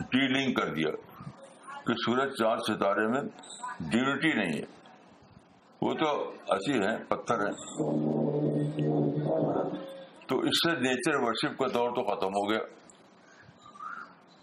ڈیلنگ 0.01 0.55
کر 0.55 0.75
دیا۔ 0.75 0.91
کہ 1.87 1.95
سورج، 2.07 2.33
چاند، 2.39 2.61
ستارے 2.61 3.07
میں 3.07 3.23
ڈیونٹی 3.81 4.33
نہیں 4.33 4.59
ہے۔ 4.59 4.65
وہ 5.83 5.95
تو 5.95 6.35
اصل 6.49 6.83
ہے 6.83 7.05
پتھر 7.05 7.41
ہے 7.41 7.53
تو 10.27 10.39
اس 10.39 10.57
سے 10.63 10.71
نیچر 10.81 11.15
ورشپ 11.15 11.59
کا 11.59 11.67
دور 11.75 11.91
تو 11.91 12.05
ختم 12.05 12.27
ہو 12.27 12.51
گیا۔ 12.51 12.61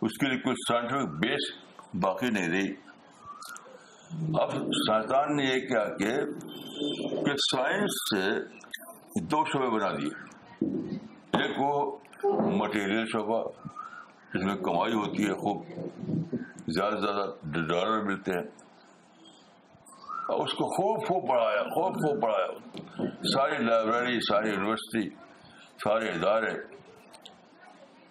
اس 0.01 0.17
کے 0.17 0.29
لیے 0.29 0.39
کچھ 0.39 0.59
سائنٹیفک 0.67 1.27
بیس 1.27 1.63
باقی 1.93 2.29
نہیں 2.29 2.49
رہی۔ 2.49 2.92
اب 4.21 4.51
سائنسدان 4.51 5.35
نے 5.35 5.43
یہ 5.43 5.67
کیا 5.67 5.85
کہ 5.97 7.35
سائنس 7.35 7.91
سے 7.91 8.41
دو 9.21 9.45
شعبے 9.45 9.69
بنا 9.69 9.91
دیے۔ 9.91 10.11
ایک 11.43 11.55
وہ 11.59 11.97
مٹیریل 12.51 13.05
شعبہ، 13.05 13.43
جس 14.33 14.45
میں 14.45 14.55
کمائی 14.55 14.93
ہوتی 14.93 15.23
ہے، 15.23 15.33
خوب 15.33 15.65
زیادہ 16.67 16.95
سے 16.95 17.01
زیادہ 17.01 17.25
ڈالر 17.67 18.01
ملتے 18.01 18.31
ہیں۔ 18.31 18.45
اس 20.29 20.53
کو 20.53 20.65
خوب 20.65 21.07
خوب 21.07 21.29
پڑھایا، 21.29 21.63
خوب 21.63 21.95
خوب 21.95 22.21
پڑھایا۔ 22.21 22.47
ساری 23.05 23.57
لائبریری 23.63 24.19
ساری 24.19 24.49
یونیورسٹی 24.49 25.09
سارے 25.83 26.09
ادارے، 26.09 26.51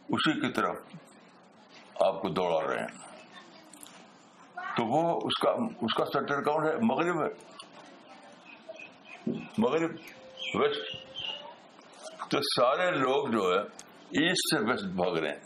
اسی 0.09 0.41
کی 0.41 0.53
طرف 0.53 0.77
آپ 2.01 2.23
کو 2.23 2.29
دوڑا 2.29 2.67
رہے 2.67 2.81
ہیں۔ 2.81 3.12
تو 4.77 4.87
وہ 4.87 5.21
اس 5.23 5.39
کا 5.39 5.51
اس 5.81 5.95
کا 5.95 6.05
سیکٹر 6.05 6.43
کون 6.43 6.67
ہے؟ 6.67 6.77
مغرب 6.83 7.23
ہے۔ 7.23 7.53
مغرب 9.59 9.91
ویسٹ 10.55 10.97
تو 12.31 12.39
سارے 12.41 12.91
لوگ 12.91 13.29
جو 13.29 13.53
ہے 13.53 13.59
ایسٹ 14.23 14.59
سے 14.59 14.71
ویسٹ 14.71 14.85
بھاگ 14.85 15.13
رہے 15.13 15.29
ہیں۔ 15.29 15.41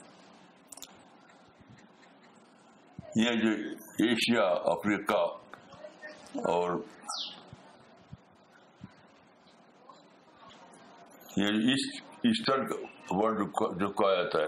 یہ 3.16 3.30
جو 3.30 3.50
ایشیا 3.98 4.42
افریقہ 4.42 5.36
اور 6.34 6.82
یہ 11.36 11.74
ایسٹرن 12.24 12.66
ورلڈ 13.10 13.38
جو 13.80 13.88
کہا 13.88 14.14
جاتا 14.14 14.38
ہے۔ 14.38 14.46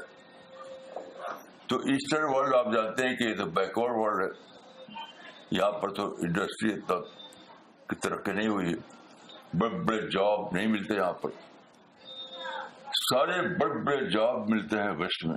تو 1.67 1.77
ایسٹرن 1.77 2.25
ورلڈ 2.25 2.55
آپ 2.55 2.73
جانتے 2.73 3.09
ہیں 3.09 3.17
کہ 3.17 3.25
یہ 3.25 3.35
تو 3.35 3.45
بیکورڈ 3.45 3.93
ورلڈ 3.95 4.33
ہے۔ 4.33 4.48
یہاں 5.51 5.71
پر 5.71 5.95
تو 5.95 6.15
انڈسٹری 6.15 6.81
تک 6.81 7.19
کی 7.89 7.97
ترقی 7.97 8.33
نہیں 8.33 8.49
ہوئی 8.49 8.75
بڑے 9.59 9.85
بڑے 9.85 10.01
جاب 10.03 10.53
نہیں 10.53 10.67
ملتے 10.67 10.95
یہاں 10.95 11.13
پر۔ 11.13 11.31
سارے 12.85 13.49
بڑے 13.59 13.83
بڑے 13.85 14.11
جاب 14.11 14.51
ملتے 14.51 14.77
ہیں 14.77 14.91
ویسٹ 14.91 15.27
میں۔ 15.27 15.37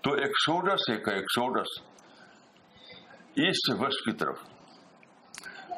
تو 0.00 0.12
ایکسوڈس 0.12 0.90
ایک 0.90 1.08
ہے 1.08 1.12
ایکسوڈس 1.12 1.82
ایسٹ 3.36 3.70
ویسٹ 3.70 4.04
کی 4.04 4.12
طرف۔ 4.12 4.38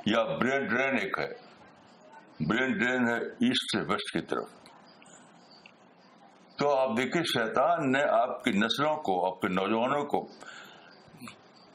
یا 0.06 0.22
برین 0.22 0.64
ڈرین 0.64 0.98
ایک 0.98 1.18
ہے۔ 1.18 1.32
برین 2.46 2.72
ڈرین 2.72 3.08
ہے 3.08 3.18
ایسٹ 3.22 3.78
سے 3.78 3.80
ویسٹ 3.80 4.12
کی 4.12 4.20
طرف۔ 4.20 4.48
تو 6.56 6.78
آپ 6.78 6.88
دیکھیے 6.96 7.22
شیطان 7.22 7.92
نے 7.92 8.02
آپ 8.02 8.44
کی 8.44 8.50
نسلوں 8.50 8.96
کو، 8.96 9.26
آپ 9.26 9.40
کے 9.40 9.48
نوجوانوں 9.48 10.04
کو 10.04 10.28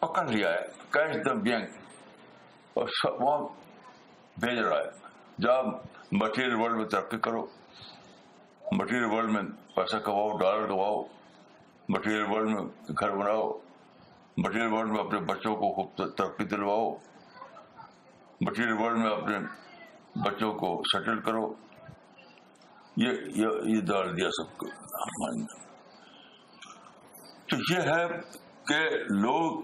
پکڑ 0.08 0.28
لیا 0.28 0.54
ہے 0.54 0.66
کیش 0.90 1.16
دم 1.26 1.40
بینک 1.40 1.70
اور 2.74 2.88
وہاں 3.22 3.48
بھیج 4.40 4.60
رہا 4.60 4.78
ہے۔ 4.78 4.90
جب 5.38 5.66
مٹیریل 6.12 6.56
ورلڈ 6.56 6.78
میں 6.78 6.86
ترقی 6.86 7.18
کرو، 7.18 7.46
مٹیریل 8.72 9.06
ورلڈ 9.06 9.32
میں 9.32 9.44
پیسہ 9.76 9.98
کماؤ، 9.98 10.38
ڈالر 10.38 10.68
کماؤ، 10.68 11.04
مٹیریل 11.90 12.26
ورلڈ 12.32 12.50
میں 12.50 12.64
گھر 13.00 13.12
بناؤ، 13.12 13.52
مٹیریل 14.38 14.74
ورلڈ 14.74 14.92
میں 14.92 15.00
اپنے 15.00 15.20
بچوں 15.20 15.56
کو 15.56 15.74
خوب 15.76 16.16
ترقی 16.18 16.46
دلواؤ، 16.46 16.96
مٹیریل 18.42 18.74
ورلڈ 18.74 18.98
میں 18.98 19.12
اپنے 19.12 19.40
بچوں 20.16 20.54
کو 20.54 20.82
سیٹل 20.94 21.20
کرو۔ 21.20 21.54
یہ 22.98 23.10
یہ 23.64 23.82
ڈال 23.82 24.18
دیا 24.18 24.30
سب 24.30 24.58
کو۔ 24.58 24.68
تو 27.50 27.56
یہ 27.74 27.80
ہے 27.80 28.08
کہ 28.68 28.90
لوگ 29.10 29.62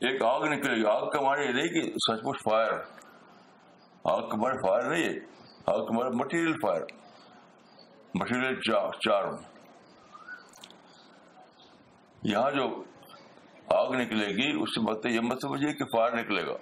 ایک 0.00 0.22
آگ 0.22 0.40
نکلے 0.40 0.76
گی 0.76 0.86
آگ 0.86 1.08
کا 1.08 1.20
مارے 1.20 1.44
یہ 1.44 1.52
نہیں 1.52 1.68
کہ 1.68 1.90
سچ 1.90 2.24
مچ 2.24 2.42
فائر 2.42 2.72
آگ 4.04 4.28
کا 4.28 4.36
مارے 4.36 4.58
فائر 4.58 4.90
نہیں 4.90 5.04
ہے، 5.04 5.18
آگ 5.66 5.86
کا 5.86 5.92
مارے 5.92 6.10
مٹیریل 6.10 6.52
فائر 6.52 6.82
مٹیریل 8.14 8.60
چار 8.60 9.24
یہاں 12.22 12.50
جو 12.50 12.84
آگ 13.66 13.92
نکلے 13.92 14.26
گی، 14.26 14.62
اس 14.62 14.74
سے 14.74 14.80
مطلب 14.80 15.12
یہ 15.12 15.20
مت 15.20 15.42
سمجھیے 15.42 15.72
کہ 15.72 15.84
فائر 15.84 16.12
نکلے 16.12 16.46
گا۔ 16.46 16.56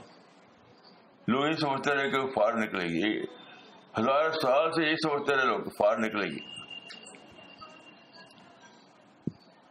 لوگ 1.28 1.46
یہ 1.46 1.52
سمجھتے 1.52 1.94
رہے 1.94 2.10
کہ 2.10 2.26
فائر 2.26 2.54
نکلے 2.54 2.84
گی۔ 2.84 3.22
ہزار 3.98 4.30
سال 4.30 4.72
سے 4.72 4.82
یہی 4.82 4.96
سمجھتے 4.96 5.36
رہے 5.36 5.44
لوگ 5.44 5.60
فائر 5.60 5.98
نکلے 5.98 6.26
گی۔ 6.26 6.38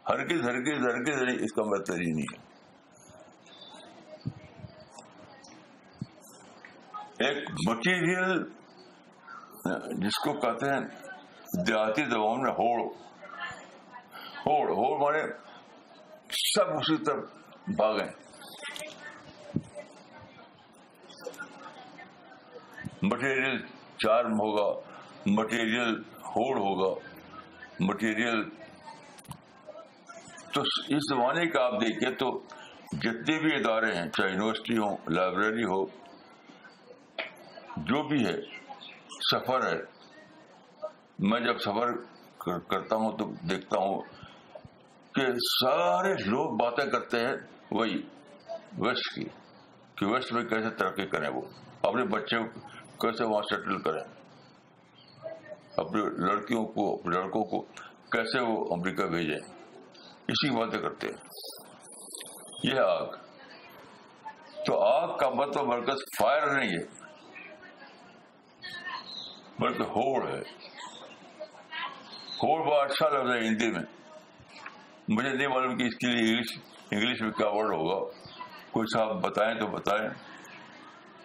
ہرگز 0.08 0.42
ہرگز 0.42 0.86
ہرگز 0.86 1.42
اس 1.42 1.52
کا 1.52 1.62
مطلب 1.62 1.96
ہی 1.96 2.12
نہیں 2.12 2.26
ہے۔ 2.32 2.53
ایک 7.24 7.50
مٹیریل 7.68 8.42
جس 10.00 10.18
کو 10.24 10.32
کہتے 10.40 10.70
ہیں 10.70 10.80
دیہاتی 11.66 12.02
دباؤ 12.04 12.34
میں 12.36 12.52
ہوڑ 12.58 12.80
ہوڑ 14.46 14.70
ہوڑ 14.78 14.98
مانے 15.00 15.22
سب 16.38 16.74
اسی 16.76 16.96
طرف 17.04 17.72
بھاگے 17.76 18.08
مٹیریل 23.02 23.56
چارم 23.98 24.38
ہوگا 24.40 24.68
مٹیریل 25.26 25.94
ہوڑ 26.26 26.56
ہوگا. 26.58 26.94
مٹیریل 27.80 28.42
تو 30.52 30.60
اس 30.88 31.08
زمانے 31.10 31.46
کا 31.46 31.64
آپ 31.64 31.80
دیکھیں 31.80 32.10
تو 32.18 32.30
جتنے 32.92 33.38
بھی 33.38 33.54
ادارے 33.56 33.94
ہیں، 33.94 34.08
چاہے 34.08 34.30
یونیورسٹی 34.30 34.76
ہو 34.78 34.90
لائبریری 35.10 35.64
ہو 35.64 35.84
جو 37.76 38.08
بھی 38.08 38.26
ہے، 38.26 38.36
سفر 39.30 39.72
ہے۔ 39.72 39.80
میں 41.18 41.40
جب 41.40 41.58
سفر 41.58 41.92
کرتا 42.58 42.96
ہوں 42.96 43.18
تو 43.18 43.24
دیکھتا 43.48 43.78
ہوں 43.78 44.02
کہ 45.14 45.22
سارے 45.60 46.14
لوگ 46.14 46.56
باتیں 46.56 46.90
کرتے 46.90 47.20
ہیں 47.20 47.36
وہی 47.70 48.02
ویسٹ 48.78 49.14
کی، 49.14 49.24
کہ 49.94 50.06
ویسٹ 50.06 50.32
میں 50.32 50.44
کیسے 50.44 50.70
ترقی 50.70 51.06
کریں 51.06 51.28
وہ، 51.28 51.40
اپنے 51.82 52.04
بچے 52.04 52.38
کو 52.38 52.60
کیسے 53.00 53.24
وہاں 53.24 53.42
سیٹل 53.42 53.82
کریں۔ 53.82 54.04
اپنے 55.76 56.02
لڑکیوں 56.26 56.64
کو، 56.64 56.94
اپنے 56.94 57.16
لڑکوں 57.16 57.44
کو 57.44 57.60
کیسے 58.12 58.40
وہ 58.40 58.74
امریکہ 58.74 59.04
بھیجیں۔ 59.04 59.40
اسی 60.28 60.48
کی 60.48 60.56
باتیں 60.56 60.78
کرتے 60.78 61.06
ہیں۔ 61.06 61.16
یہ 62.62 62.80
آگ۔ 62.80 63.06
تو 64.66 64.80
آگ 64.80 65.18
کا 65.18 65.28
مطلب 65.28 65.64
مرکز 65.64 65.98
فائر 66.18 66.46
نہیں 66.46 66.70
ہے۔ 66.70 67.03
بلکہ 69.64 69.82
ہوڑ 69.82 70.28
ہے۔ 70.28 70.40
ہوڑ 72.42 72.66
بہت 72.66 72.90
اچھا 72.90 73.08
لفظ 73.08 73.30
ہے 73.30 73.48
ہندی 73.48 73.70
میں۔ 73.70 73.82
مجھے 75.08 75.30
نہیں 75.30 75.48
معلوم 75.48 75.76
کہ 75.76 75.82
اس 75.82 75.94
کے 75.94 76.06
لیے 76.06 76.32
انگلش 76.32 76.58
انگلش 76.90 77.22
میں 77.22 77.30
کیا 77.30 77.48
ورڈ 77.48 77.74
ہوگا۔ 77.74 78.10
کوئی 78.70 78.86
صاحب 78.92 79.22
بتائیں 79.22 79.60
تو 79.60 79.66
بتائیں۔ 79.66 80.10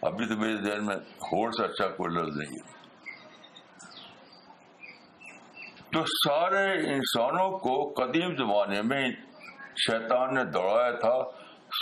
ابھی 0.01 0.25
تو 0.25 0.37
میرے 0.37 0.55
ذہن 0.55 0.85
میں 0.85 0.95
ہوڑ 0.97 1.51
سے 1.51 1.63
اچھا 1.63 1.87
کوئی 1.87 2.15
لفظ 2.15 2.37
نہیں 2.37 2.55
ہے۔ 2.55 2.79
تو 5.91 6.03
سارے 6.05 6.93
انسانوں 6.93 7.57
کو 7.57 7.93
قدیم 7.93 8.35
زمانے 8.35 8.81
میں 8.81 9.11
شیطان 9.77 10.33
نے 10.33 10.43
دوڑایا 10.43 10.91
تھا 10.91 11.31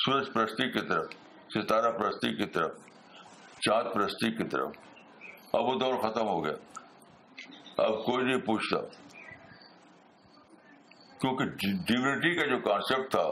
سورج 0.05 0.33
پرستی 0.33 0.71
کی 0.71 0.87
طرف، 0.87 1.05
ستارہ 1.49 1.91
پرستی 1.91 2.35
کی 2.35 2.45
طرف، 2.45 2.71
چاند 3.59 3.93
پرستی 3.93 4.31
کی 4.31 4.43
طرف۔ 4.43 4.86
اب 5.53 5.63
وہ 5.65 5.75
دور 5.75 5.93
ختم 5.93 6.27
ہو 6.27 6.45
گیا۔ 6.45 6.53
اب 7.77 8.05
کوئی 8.05 8.25
نہیں 8.25 8.41
پوچھتا۔ 8.41 8.81
کیونکہ 11.19 11.45
ڈیونٹی 11.85 12.35
کا 12.35 12.45
جو 12.45 12.59
کانسیپٹ 12.59 13.11
تھا 13.11 13.23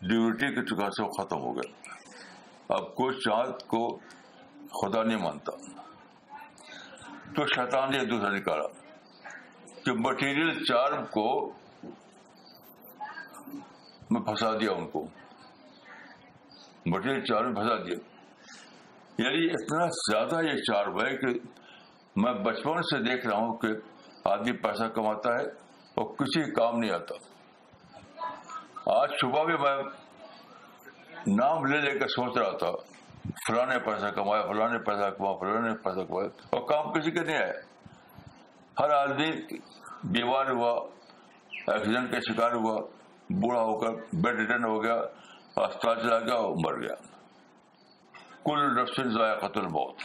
ڈیونٹی 0.00 0.54
کا 0.54 0.60
جو 0.62 0.76
کانسیپٹ 0.76 1.10
ختم 1.20 1.38
ہو 1.38 1.56
گیا۔ 1.56 1.94
اب 2.68 2.94
کوئی 2.94 3.16
چاند 3.16 3.62
کو 3.66 3.98
خدا 4.82 5.02
نہیں 5.02 5.16
مانتا۔ 5.16 5.52
تو 7.36 7.46
شیطان 7.46 7.90
نے 7.90 8.04
دوسرا 8.04 8.36
نکالا 8.36 8.66
کہ 9.84 9.92
مٹیریل 9.92 10.64
چارم 10.64 11.04
کو 11.04 11.52
میں 14.10 14.20
پھنسا 14.20 14.52
دیا 14.60 14.72
ان 14.72 14.90
کو۔ 14.90 15.06
مٹیریل 16.86 17.24
چارم 17.24 17.54
پھنسا 17.54 17.76
دیا۔ 17.76 18.11
یعنی 19.18 19.46
اتنا 19.54 19.86
زیادہ 20.10 20.42
یہ 20.44 20.60
چارم 20.62 21.00
ہے 21.00 21.16
کہ 21.16 21.38
میں 22.16 22.32
بچپن 22.44 22.82
سے 22.82 22.98
دیکھ 23.02 23.26
رہا 23.26 23.36
ہوں 23.36 23.56
کہ 23.56 23.68
آدمی 24.28 24.52
پیسہ 24.62 24.84
کماتا 24.94 25.34
ہے 25.34 25.44
اور 25.96 26.04
کسی 26.16 26.42
کام 26.52 26.78
نہیں 26.78 26.90
آتا۔ 26.90 27.14
آج 28.92 29.10
صبح 29.20 29.44
بھی 29.44 29.56
میں 29.62 29.76
نام 31.36 31.64
لے 31.64 31.80
لے 31.80 31.98
کر 31.98 32.08
سوچ 32.08 32.36
رہا 32.38 32.56
تھا 32.58 32.70
فلاں 33.46 33.78
پیسہ 33.84 34.06
کمایا 34.14 34.46
فلاں 34.46 34.68
پیسہ 34.86 35.10
کمایا 35.16 35.36
فلاں 35.40 35.74
پیسہ 35.84 36.06
کمایا، 36.08 36.28
اور 36.50 36.66
کام 36.68 36.92
کسی 36.92 37.10
کے 37.10 37.20
نہیں 37.20 37.36
آئے 37.36 37.52
ہر 38.80 38.90
آدمی 38.90 39.30
بیمار 40.12 40.50
ہوا، 40.50 40.72
ایکسیڈنٹ 41.66 42.10
کا 42.12 42.18
شکار 42.28 42.52
ہوا، 42.52 42.76
بوڑھا 43.30 43.60
ہو 43.62 43.78
کر 43.80 43.92
بیڈ 44.22 44.38
ریٹرن 44.38 44.64
ہو 44.64 44.82
گیا 44.82 44.94
اسپتال 44.94 46.00
چلا 46.02 46.18
گیا 46.18 46.34
اور 46.34 46.54
مر 46.64 46.80
گیا۔ 46.80 46.94
کل 48.44 48.82
نفسن 48.82 49.10
ضائع 49.10 49.38
قتل 49.38 49.62
موت۔ 49.62 49.96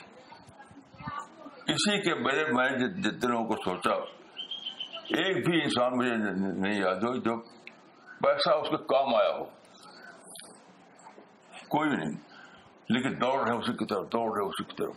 اسی 1.68 2.02
کے 2.02 2.16
میرے 2.16 2.44
میں 2.52 2.70
جتنے 2.70 3.28
لوگوں 3.28 3.46
کو 3.46 3.56
سوچا، 3.64 3.94
ایک 5.18 5.50
بھی 5.50 5.64
انسان 5.64 5.98
مجھے 5.98 6.16
نہیں 6.62 6.82
یاد 6.82 6.96
ہو 6.96 7.16
جو 7.16 7.38
پیسہ 8.20 8.50
اس 8.50 8.70
کے 8.70 8.78
کام 8.78 9.16
آیا 9.16 9.30
ہو۔ 9.30 9.44
کوئی 11.68 11.90
نہیں، 11.90 12.12
لیکن 12.90 13.22
دوڑ 13.22 13.48
رہے 13.48 13.58
اسی 13.58 13.74
کی 13.74 13.86
طرف، 13.86 14.06
دوڑ 14.06 14.38
رہے 14.38 14.48
اسی 14.48 14.64
کی 14.64 14.76
طرف۔ 14.76 14.96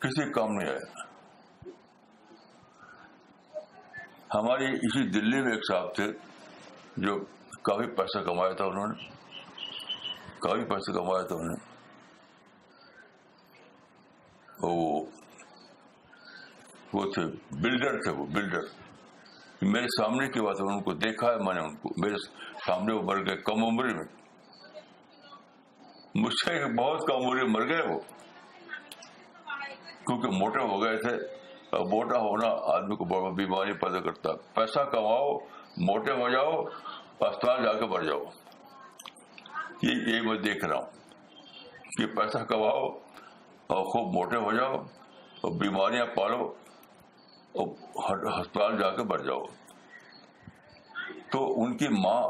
کسی 0.00 0.32
کام 0.32 0.52
نہیں 0.52 0.70
آیا۔ 0.70 1.06
ہماری 4.34 4.64
اسی 4.64 5.08
دلی 5.08 5.42
میں 5.42 5.52
ایک 5.52 5.62
صاحب 5.72 5.94
تھے 5.94 6.12
جو 6.96 7.18
کافی 7.62 7.94
پیسہ 7.94 8.18
کمایا 8.18 8.52
تھا 8.52 8.64
انہوں 8.64 8.86
نے۔ 8.86 9.08
کافی 10.38 10.64
پیسہ 10.64 10.92
کمایا 10.92 11.22
تھا 11.22 11.34
انہوں 11.34 11.56
نے۔ 11.56 11.65
وہ 14.62 15.04
تھے 17.14 17.22
بلڈر 17.50 17.98
تھے 17.98 18.12
وہ 18.12 18.26
بلڈر 18.26 18.60
میرے 19.62 19.86
سامنے 20.02 20.28
کی 20.28 20.40
بات 20.40 20.60
ہے 20.60 20.74
ان 20.74 20.82
کو 20.82 20.92
دیکھا 20.92 21.30
ہے، 21.30 21.36
میں 21.36 21.54
نے 21.54 21.60
ان 21.60 21.76
کو، 21.76 21.88
میرے 21.96 22.14
سامنے 22.66 22.94
وہ 22.94 23.02
مر 23.02 23.26
گئے، 23.26 23.36
کم 23.36 23.64
عمری 23.64 23.94
میں۔ 23.94 24.04
مجھ 26.14 26.34
سے 26.44 26.74
بہت 26.74 27.06
کم 27.06 27.16
عمری 27.16 27.46
مر 27.46 27.68
گئے 27.68 27.94
وہ۔ 27.94 28.00
کیونکہ 30.06 30.28
موٹے 30.28 30.60
ہو 30.60 30.82
گئے 30.82 30.96
تھے۔ 30.96 31.16
موٹا 31.72 32.18
ہونا 32.18 32.46
آدمی 32.48 32.96
کو 32.96 33.04
بڑا 33.04 33.30
بیماری 33.30 33.72
پیدا 33.72 34.00
کرتا 34.00 34.30
ہے۔ 34.30 34.36
پیسہ 34.54 34.80
کماؤ، 34.80 35.38
موٹے 35.76 36.12
ہو 36.12 36.28
جاؤ 36.28 36.64
اسپتال 37.20 37.64
جا 37.64 37.72
کے 37.72 37.86
بڑھ 37.86 38.06
جاؤ۔ 38.06 38.24
یہ 39.82 40.12
یہی 40.12 40.20
میں 40.20 40.38
دیکھ 40.38 40.64
رہا 40.64 40.76
ہوں۔ 40.76 40.90
کہ 41.98 42.06
پیسہ 42.06 42.38
کماؤ 42.38 43.05
اور 43.66 43.84
خوب 43.84 44.14
موٹے 44.14 44.36
ہو 44.36 44.52
جاؤ 44.52 44.74
اور 45.40 45.60
بیماریاں 45.60 46.06
پالو 46.06 46.54
اور 47.52 48.40
ہسپتال 48.40 48.78
جا 48.78 48.90
کے 48.90 49.02
بڑھ 49.02 49.22
جاؤ۔ 49.22 49.44
تو 51.30 51.62
ان 51.62 51.76
کی 51.76 51.88
ماں 51.88 52.22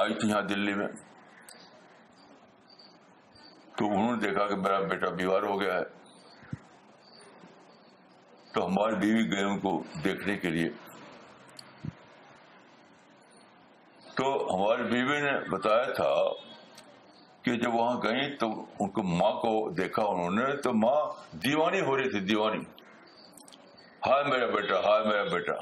آئی 0.00 0.14
تھی 0.14 0.28
یہاں 0.28 0.42
دلی 0.42 0.74
میں۔ 0.74 0.88
تو 3.76 3.86
انہوں 3.86 4.16
نے 4.16 4.28
دیکھا 4.28 4.46
کہ 4.46 4.56
میرا 4.56 4.80
بیٹا 4.80 5.08
بیمار 5.08 5.42
ہو 5.42 5.60
گیا 5.60 5.74
ہے۔ 5.74 5.84
تو 8.52 8.66
ہماری 8.66 8.96
بیوی 8.96 9.32
گئے 9.32 9.44
ان 9.44 9.60
کو 9.60 9.82
دیکھنے 10.04 10.36
کے 10.36 10.50
لیے۔ 10.50 10.68
تو 14.14 14.54
ہماری 14.54 14.82
بیوی 14.82 15.20
نے 15.20 15.48
بتایا 15.50 15.92
تھا 15.92 16.14
کہ 17.48 17.56
جب 17.56 17.74
وہاں 17.74 18.00
گئی 18.02 18.36
تو 18.36 18.46
ان 18.80 18.90
کو 18.90 19.02
ماں 19.02 19.32
کو 19.32 19.70
دیکھا 19.70 20.02
انہوں 20.02 20.30
نے، 20.30 20.56
تو 20.56 20.72
ماں 20.72 21.06
دیوانی 21.36 21.80
ہو 21.80 21.96
رہی 21.96 22.10
تھی، 22.10 22.20
دیوانی۔ 22.20 22.64
ہائے 24.06 24.24
میرا 24.24 24.46
بیٹا، 24.46 24.78
ہائے 24.78 25.04
میرا 25.04 25.22
بیٹا۔ 25.22 25.52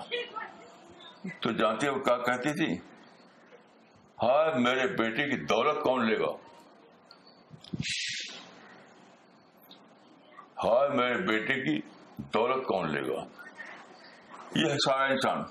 تو 1.41 1.53
جانتے 1.53 1.89
وہ 1.89 1.99
کیا 1.99 2.17
کہتی 2.17 2.53
تھی؟ 2.53 2.75
ہائے 4.23 4.59
میرے 4.59 4.87
بیٹے 4.87 5.31
کی 5.31 5.37
دولت 5.37 5.83
کون 5.83 6.07
لے 6.07 6.19
گا؟ 6.19 6.33
ہائے 10.65 10.89
میرے 10.89 11.15
بیٹے 11.15 11.55
کی 11.55 11.81
دولت 12.17 12.67
کون 12.67 12.91
لے 12.91 13.03
گا؟ 13.03 13.25
یہ 14.55 14.75
سارا 14.85 15.05
انسان۔ 15.05 15.43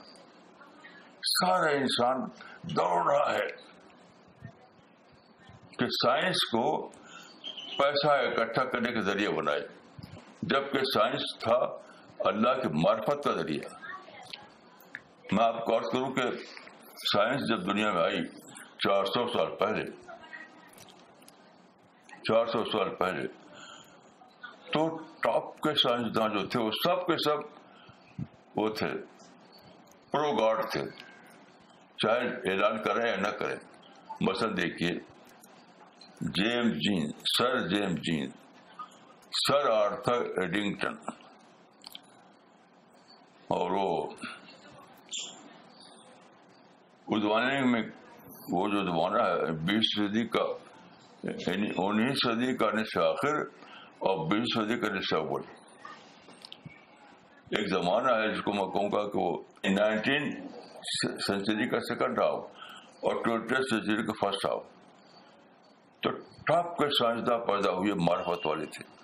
سارا 1.21 1.69
انسان 1.69 2.21
دوڑ 2.63 3.13
رہا 3.13 3.33
ہے۔ 3.33 3.64
کہ 5.79 5.85
سائنس 5.85 6.45
کو 6.51 6.87
پیسہ 7.77 8.07
اکٹھا 8.07 8.63
کرنے 8.63 8.91
کا 8.91 8.99
ذریعہ 8.99 9.31
بنائے، 9.31 9.59
جبکہ 10.41 10.79
سائنس 10.93 11.37
تھا 11.39 11.57
اللہ 12.19 12.61
کی 12.61 12.67
معرفت 12.67 13.23
کا 13.23 13.31
ذریعہ۔ 13.31 13.69
میں 15.31 15.45
آپ 15.45 15.65
کو 15.65 15.77
عرض 15.77 15.85
کروں 15.93 16.11
کہ 16.13 16.21
سائنس 17.13 17.49
جب 17.49 17.71
دنیا 17.71 17.91
میں 17.91 18.01
آئی 18.01 18.23
چار 18.77 19.05
سو 19.05 19.27
سال 19.27 19.55
پہلے، 19.55 19.85
چار 22.29 22.45
سو 22.45 22.63
سال 22.71 22.95
پہلے، 22.95 23.27
تو 24.73 24.97
ٹاپ 24.97 25.61
کے 25.61 25.73
سائنسداں 25.75 26.29
جو 26.29 26.47
تھے، 26.47 26.59
وہ 26.61 26.71
سب 26.83 27.07
کے 27.07 27.17
سب 27.17 27.37
وہ 28.55 28.69
تھے، 28.69 28.87
پرو 30.11 30.31
گاڈ 30.35 30.71
تھے۔ 30.71 30.81
چاہے 31.97 32.51
اعلان 32.51 32.83
کریں 32.83 33.09
یا 33.09 33.15
نہ 33.15 33.27
کریں 33.27 33.55
مثلا 34.21 34.49
دیکھیے۔ 34.57 35.14
James 36.21 36.69
Jeans, 36.73 37.09
sir 37.27 37.57
James 37.67 37.95
Jeans, 38.01 38.29
sir 39.31 39.69
Arthur 39.69 40.21
Eddington, 40.41 40.93
اور 43.47 43.71
وہ 43.71 43.89
اس 47.07 47.21
زمانے 47.21 47.59
میں 47.65 47.81
وہ 48.51 48.67
جو 48.69 48.83
زمانہ 48.83 49.23
ہے، 49.23 49.51
بیس 49.65 49.91
صدی 49.95 50.23
کا 50.27 50.45
یعنی 51.23 51.69
انیس 51.77 52.17
صدی 52.23 52.55
کا 52.57 52.69
نصف 52.73 52.97
آخر 53.01 53.41
اور 53.99 54.25
بیس 54.31 54.53
صدی 54.53 54.77
کا 54.79 54.93
نصف 54.93 55.13
اول۔ 55.13 55.41
ایک 57.51 57.67
زمانہ 57.69 58.11
ہے 58.11 58.31
جس 58.33 58.41
کو 58.41 58.53
میں 58.53 58.65
کہوں 58.67 58.91
گا 58.91 59.03
کہ 59.09 59.19
وہ 59.19 59.31
نائنٹین 59.69 60.31
سینچری 61.27 61.69
کا 61.69 61.79
سیکنڈ 61.89 62.19
ہاف 62.19 62.39
اور 63.01 63.23
ٹوینٹی 63.23 63.61
سینچری 63.69 64.05
کا 64.05 64.13
فرسٹ 64.21 64.45
ہاف 64.45 64.63
تو 66.01 66.09
ٹاپ 66.19 66.77
کے 66.77 66.87
سائنسداں 66.89 67.37
پیدا 67.37 67.71
ہوئے 67.71 67.93
معرفت 67.93 68.47
والے 68.47 68.65
تھے۔ 68.65 68.95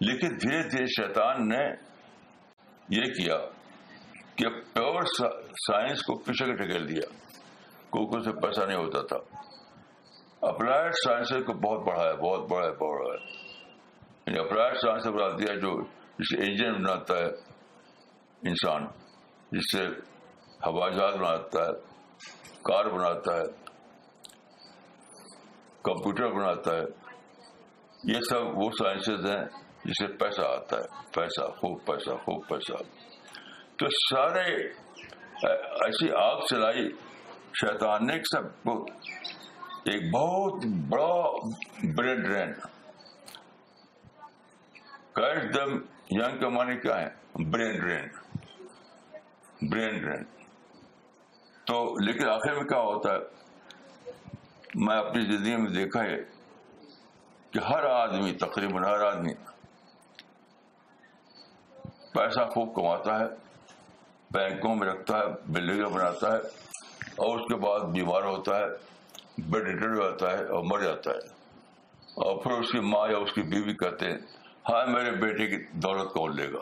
لیکن 0.00 0.28
دھیرے 0.28 0.62
دھیرے 0.62 0.86
شیطان 0.86 1.48
نے 1.48 1.64
یہ 2.88 3.02
کیا 3.02 3.36
کہ 4.36 4.48
پیور 4.48 5.02
سائنس 5.50 6.02
کو 6.02 6.18
پیچھے 6.18 6.46
کے 6.46 6.54
ٹکیل 6.54 6.88
دیا۔ 6.88 7.08
کیونکہ 7.92 8.16
اسے 8.16 8.32
پیسہ 8.32 8.60
نہیں 8.60 8.78
ہوتا 8.78 9.02
تھا۔ 9.02 9.16
اپلائڈ 10.40 10.92
سائنس 11.04 11.30
کو 11.30 11.52
بہت 11.52 11.86
یعنی 11.86 11.86
بڑھا 11.86 12.02
ہے 12.02 12.16
بہت 12.16 12.50
بڑا 12.50 12.66
ہے 12.66 12.72
بہت 12.72 13.00
بڑا 13.00 13.14
ہے 13.14 13.32
یعنی 14.26 14.38
اپلائڈ 14.38 14.76
سائنس 14.76 15.06
بنا 15.06 15.28
دیا 15.28 15.54
جو 15.54 15.82
جسے 16.18 16.46
انجن 16.46 16.72
بناتا 16.72 17.18
ہے 17.18 17.26
انسان، 18.42 18.86
جس 19.52 19.72
سے 19.72 19.86
ہوائی 20.66 20.94
جہاز 20.94 21.14
بناتا 21.14 21.62
ہے۔ 21.62 21.93
کار 22.64 22.84
بناتا 22.84 23.36
ہے، 23.36 23.44
کمپیوٹر 25.82 26.32
بناتا 26.32 26.76
ہے، 26.76 26.82
یہ 28.04 28.20
سب 28.30 28.58
وہ 28.58 28.70
سائنسز 28.70 29.26
ہیں 29.26 29.44
جسے 29.84 30.06
پیسہ 30.06 30.40
آتا 30.40 30.76
ہے، 30.76 30.82
پیسہ، 31.14 31.50
خوب 31.50 31.86
پیسہ 31.86 32.10
خوب 32.10 32.48
پیسہ۔ 32.48 32.82
تو 33.76 33.86
سارے 33.90 34.68
ایسی 35.84 36.10
آگ 36.16 36.40
چلائی، 36.50 36.88
شیطان 37.60 38.06
نے 38.06 38.18
سب 38.18 38.62
کو 38.62 38.84
ایک 39.90 40.14
بہت 40.14 40.66
بڑا 40.66 41.30
برین 41.96 42.22
ڈرین۔ 42.22 42.52
کیش 45.14 45.54
دم 45.54 45.76
یگ 46.10 46.40
کا 46.40 46.48
معنی 46.48 46.80
کیا 46.80 47.00
ہے 47.00 47.08
برین 47.34 47.80
ڈرین۔ 47.80 48.08
Brain 49.70 49.98
drain. 50.00 50.43
تو 51.64 51.98
لیکن 51.98 52.28
آخر 52.28 52.54
میں 52.54 52.64
کیا 52.64 52.78
ہوتا 52.78 53.12
ہے؟ 53.12 53.18
میں 54.74 54.96
اپنی 54.96 55.22
زندگی 55.22 55.56
میں 55.56 55.70
دیکھا 55.70 56.04
ہے 56.04 56.16
کہ 57.50 57.58
ہر 57.58 57.84
آدمی، 57.84 58.32
تقریباً 58.32 58.84
ہر 58.84 59.00
آدمی 59.00 59.34
پیسہ 62.12 62.48
خوب 62.50 62.74
کماتا 62.74 63.20
ہے، 63.20 63.24
بینکوں 64.30 64.74
میں 64.76 64.88
رکھتا 64.88 65.18
ہے، 65.18 65.24
بلڈنگیں 65.46 65.90
بناتا 65.90 66.32
ہے 66.32 66.38
اور 67.16 67.40
اس 67.40 67.46
کے 67.48 67.54
بعد 67.54 67.80
بیمار 67.80 68.22
ہوتا 68.22 68.58
ہے 68.58 68.64
بیڈ 69.38 69.62
ریٹر 69.62 69.94
ہوتا 69.94 70.38
ہے 70.38 70.44
اور 70.44 70.64
مر 70.64 70.80
جاتا 70.80 71.10
ہے۔ 71.10 71.34
اور 72.14 72.42
پھر 72.42 72.50
اس 72.50 72.72
کی 72.72 72.80
ماں 72.80 73.08
یا 73.10 73.18
اس 73.18 73.32
کی 73.32 73.42
بیوی 73.42 73.74
کہتے 73.74 74.06
ہیں 74.06 74.18
ہاں 74.68 74.86
میرے 74.86 75.10
بیٹے 75.10 75.46
کی 75.46 75.56
دولت 75.72 76.12
کون 76.12 76.36
لے 76.36 76.52
گا؟ 76.52 76.60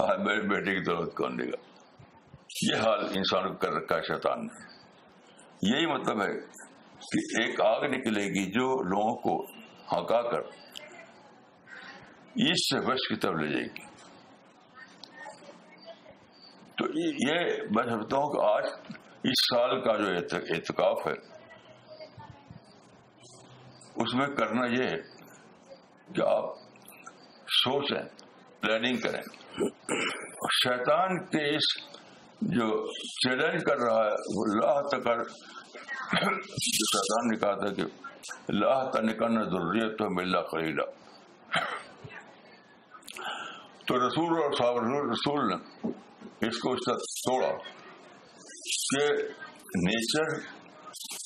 ہاں 0.00 0.18
میرے 0.18 0.40
بیٹے 0.40 0.74
کی 0.74 0.80
دولت 0.80 1.14
کون 1.14 1.36
لے 1.36 1.48
گا؟ 1.48 1.75
یہ 2.62 2.76
حال 2.76 3.00
انسان 3.00 3.48
کو 3.48 3.54
کر 3.54 3.72
رکھا 3.72 3.96
ہے، 3.96 4.02
شیطان 4.02 4.46
نے۔ 4.46 4.76
یہی 5.62 5.86
مطلب 5.86 6.22
ہے 6.22 6.32
کہ 7.12 7.42
ایک 7.42 7.60
آگ 7.60 7.82
نکلے 7.82 8.24
گی 8.24 8.50
جو 8.50 8.82
لوگوں 8.82 9.14
کو 9.16 9.44
ہکا 9.92 10.22
کر 10.30 10.40
اس 12.36 12.68
سے 12.68 12.80
بش 12.80 13.08
کی 13.08 13.16
طرف 13.16 13.34
لے 13.34 13.48
جائے 13.48 13.64
گی۔ 13.64 13.84
تو 16.78 16.84
یہ 16.98 17.62
میں 17.70 17.82
سمجھتا 17.82 18.16
ہوں 18.16 18.32
کہ 18.32 18.46
آج 18.50 18.64
اس 19.24 19.40
سال 19.50 19.84
کا 19.84 19.96
جو 19.96 20.36
اعتکاف 20.36 21.06
ہے، 21.06 21.36
اس 23.96 24.14
میں 24.14 24.26
کرنا 24.26 24.66
یہ 24.66 24.82
ہے 24.82 24.98
کہ 26.12 26.22
آپ 26.22 26.44
سوچیں 27.48 28.08
پلاننگ 28.60 28.96
کریں۔ 28.96 29.22
شیطان 30.52 31.24
کے 31.26 31.56
اس 31.56 31.96
جو 32.54 32.66
چیلنج 32.92 33.62
کر 33.64 33.78
رہا 33.78 34.02
ہے، 34.04 34.16
وہ 34.34 34.44
اللہ 34.44 34.80
تک 34.88 35.06
جو 35.06 36.84
شیطان 36.88 37.28
نے 37.28 37.36
کہا 37.36 37.54
تھا 37.54 37.72
کہ 37.74 37.82
اللہ 38.48 38.90
تنکن 38.90 39.42
ضروریت 39.44 39.98
تو 39.98 40.08
ملا 40.10 40.42
خریدا 40.42 40.84
تو 43.86 43.96
رسول 44.06 44.32
اور 44.42 44.52
صاحب 44.52 44.76
رسول 45.10 45.48
نے 45.48 45.56
اس 46.48 46.58
کو 46.58 46.72
اس 46.72 46.84
کا 46.86 46.94
توڑا 47.26 47.50
کہ 48.90 49.04
نیچر 49.82 50.36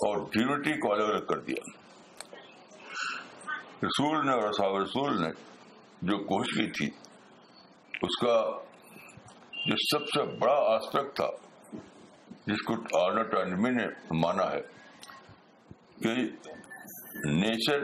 اور 0.07 0.17
ڈیونٹی 0.33 0.79
کو 0.81 0.93
الگ 0.93 1.03
الگ 1.03 1.25
کر 1.25 1.39
دیا۔ 1.39 1.63
رسول 3.83 4.27
نے 4.27 4.33
اور 4.33 4.53
صاحب 4.53 4.77
رسول 4.77 5.23
نے 5.23 5.31
جو 6.03 6.19
کوشش 6.25 6.57
کی 6.59 6.71
تھی، 6.71 6.87
اس 8.03 8.17
کا 8.21 8.35
جو 9.67 9.99
سب 9.99 10.07
سے 10.09 10.23
بڑا 10.37 10.55
آسپیکٹ 10.55 11.17
تھا، 11.17 11.27
جس 12.47 12.63
کو 12.63 12.75
آرنٹ 13.01 13.35
اینڈمی 13.35 13.71
نے 13.71 13.87
مانا 14.11 14.51
ہے 14.51 14.61
کہ 16.03 16.15
نیچر 17.25 17.83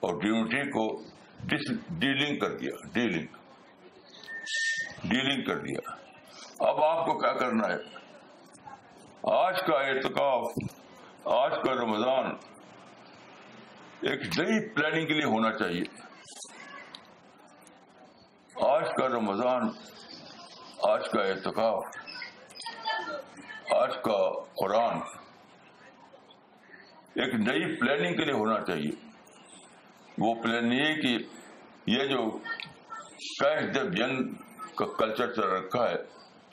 اور 0.00 0.20
ڈیونٹی 0.22 0.70
کو 0.70 1.02
ڈیلنگ 1.98 2.38
کر 2.38 2.56
دیا 2.56 2.88
ڈیلنگ 2.92 3.26
ڈیلنگ 5.04 5.44
کر 5.44 5.58
دیا۔ 5.58 5.94
اب 6.68 6.84
آپ 6.84 7.06
کو 7.06 7.18
کیا 7.18 7.32
کرنا 7.32 7.68
ہے؟ 7.68 7.78
آج 9.22 9.60
کا 9.60 9.74
اعتکاف، 9.74 10.44
آج 11.24 11.52
کا 11.64 11.72
رمضان 11.74 12.24
ایک 14.00 14.20
نئی 14.38 14.68
پلاننگ 14.68 15.06
کے 15.06 15.14
لیے 15.14 15.24
ہونا 15.24 15.52
چاہیے۔ 15.52 15.84
آج 18.66 18.84
کا 18.98 19.08
رمضان 19.08 19.68
آج 20.88 21.08
کا 21.08 21.22
اعتکاف 21.22 21.84
آج 23.74 23.94
کا 24.04 24.44
قرآن 24.56 24.96
ایک 27.14 27.34
نئی 27.34 27.80
پلاننگ 27.80 28.16
کے 28.16 28.24
لیے 28.24 28.32
ہونا 28.32 28.64
چاہیے۔ 28.64 28.90
وہ 30.18 30.34
پلان 30.34 30.72
یہ 30.72 30.94
کہ 30.94 31.18
یہ 31.86 32.04
جو 32.04 32.30
کیش 33.18 33.74
دا 33.74 34.04
ینگ 34.04 34.34
کا 34.74 34.86
کلچر 34.98 35.34
چل 35.34 35.42
رکھا 35.42 35.90
ہے، 35.90 35.96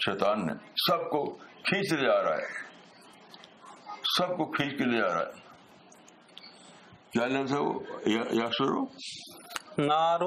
شیطان 0.05 0.47
نے 0.47 0.53
سب 0.87 1.09
کو 1.09 1.25
کھینچ 1.63 1.93
لے 1.93 2.09
آ 2.09 2.23
رہا 2.23 2.37
ہے۔ 2.37 2.63
سب 4.17 4.37
کو 4.37 4.51
کھینچ 4.51 4.71
کے 4.71 4.83
لے 4.83 5.01
آ 5.01 5.13
رہا 5.13 5.19
ہے۔ 5.19 5.43
کیا 7.11 7.27
لفظ 7.27 7.53
ہے 7.53 7.59
وہ؟ 7.59 7.79
یا 8.05 8.49
شروع 8.57 8.85
نار 9.77 10.19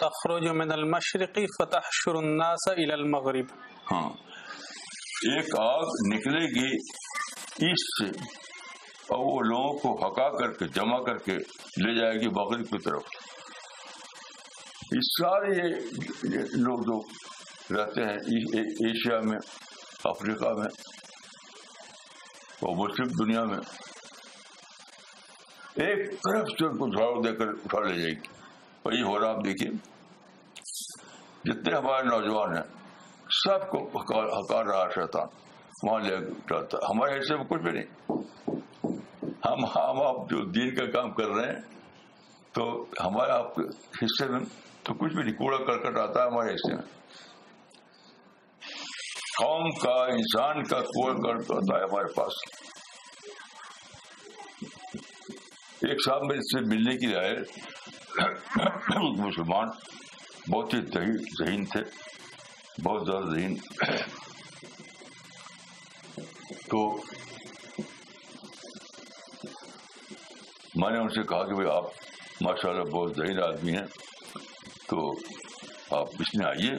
تخرج 0.00 0.46
من 0.56 0.72
المشرق 0.72 1.38
فتحشر 1.54 2.14
الناس 2.16 2.66
الى 2.68 2.92
المغرب. 2.92 3.54
ہاں 3.90 4.08
ایک 5.28 5.54
آگ 5.60 5.94
نکلے 6.08 6.44
گی 6.50 6.70
ایسٹ 7.66 7.88
سے 7.94 8.08
اور 9.08 9.24
وہ 9.24 9.40
لوگوں 9.44 9.72
کو 9.78 9.94
ہکا 10.02 10.28
کر 10.38 10.52
کے، 10.58 10.68
جمع 10.74 11.00
کر 11.06 11.18
کے 11.26 11.36
لے 11.84 11.94
جائے 11.98 12.20
گی 12.20 12.28
مغرب 12.36 12.64
کی 12.70 12.78
طرف۔ 12.84 13.02
یہ 14.92 15.02
سارے 15.08 15.52
لوگ 16.58 16.78
جو 16.90 16.96
رہتے 17.76 18.04
ہیں 18.04 18.16
ایشیا 18.86 19.18
میں، 19.24 19.38
افریقہ 20.04 20.50
میں 20.58 20.70
اور 22.60 22.76
مسلم 22.76 23.08
دنیا 23.18 23.42
میں، 23.44 23.58
ایک 25.84 25.98
طرف 26.22 26.46
سے 26.58 26.66
ان 26.66 26.76
کو 26.78 26.86
جھاڑو 26.88 27.20
دے 27.22 27.32
کر 27.36 27.48
اٹھا 27.64 27.80
لے 27.80 27.96
جائے 27.98 28.12
گی۔ 28.12 28.36
وہی 28.84 29.02
ہو 29.02 29.20
رہا 29.20 29.30
آپ 29.30 29.44
دیکھیے۔ 29.44 29.70
جتنے 31.44 31.76
ہمارے 31.76 32.02
نوجوان 32.02 32.56
ہیں، 32.56 32.64
سب 33.30 33.70
کو 33.70 33.88
ہکار 33.88 34.64
رہا 34.66 34.88
شیطان۔ 34.94 35.26
وہاں 35.82 36.00
لے 36.00 36.16
ڈالتا 36.46 36.78
ہمارے 36.78 37.18
حصے 37.18 37.36
میں 37.36 37.44
کچھ 37.44 37.62
بھی 37.62 37.72
نہیں۔ 37.72 38.12
ہم 39.46 39.64
ہم 39.64 40.02
آپ 40.02 40.30
جو 40.30 40.44
دین 40.50 40.74
کا 40.74 40.86
کام 40.90 41.10
کر 41.10 41.28
رہے 41.28 41.52
ہیں، 41.52 41.60
تو 42.52 42.82
ہمارے 42.82 43.30
آپ 43.30 43.54
کے 43.54 43.62
حصے 44.04 44.26
میں 44.28 44.40
تو 44.82 44.94
کچھ 44.94 45.14
بھی 45.14 45.22
نہیں۔ 45.22 45.34
کوڑا 45.34 45.58
کرکٹ 45.58 45.98
آتا 45.98 46.22
ہے 46.22 46.26
ہمارے 46.26 46.54
حصے 46.54 46.74
میں۔ 46.74 46.82
قوم 49.38 49.70
کا، 49.70 50.04
انسان 50.04 50.62
کا 50.62 50.80
کوڑ 50.80 51.14
کرکٹ 51.14 51.50
آتا 51.50 51.78
ہے 51.78 51.82
ہمارے 51.82 52.12
پاس۔ 52.14 52.32
ایک 55.88 55.96
صاحب 56.06 56.20
میں 56.24 56.38
اس 56.38 56.44
سے 56.44 56.60
ملنے 56.60 56.96
کی 56.96 57.16
آئے 57.16 57.36
مسلمان 58.96 59.68
بہت 60.50 60.74
ہی 60.74 60.80
ذہین 61.44 61.64
تھے، 61.64 61.80
بہت 62.82 63.06
زیادہ 63.06 63.24
ذہین 63.24 63.56
تو 66.70 67.02
میں 70.74 70.90
نے 70.90 70.98
ان 70.98 71.08
سے 71.08 71.22
کہا 71.22 71.46
کہ 71.46 71.54
بھائی، 71.54 71.68
آپ 71.70 71.84
ماشاء 72.40 72.70
اللہ 72.70 72.82
بہت 72.82 73.16
ذہین 73.16 73.42
آدمی 73.42 73.72
ہیں۔ 73.72 73.86
تو 74.88 75.10
آپ 75.90 76.08
اس 76.18 76.34
میں 76.34 76.46
آئیے۔ 76.46 76.72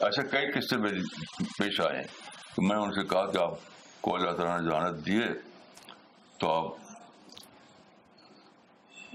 ایسے 0.00 0.28
کئی 0.28 0.52
قصے 0.52 0.76
میں 0.76 0.90
پیش 1.58 1.80
آئے 1.80 1.96
ہیں۔ 1.96 2.06
میں 2.58 2.76
نے 2.76 2.82
ان 2.82 2.92
سے 2.92 3.06
کہا 3.06 3.30
کہ 3.30 3.38
آپ 3.38 3.52
کو 4.00 4.14
اللہ 4.14 4.30
تعالیٰ 4.30 4.60
نے 4.60 4.70
جانت 4.70 5.06
دیے 5.06 5.26
تو 6.38 6.50
آپ 6.50 6.85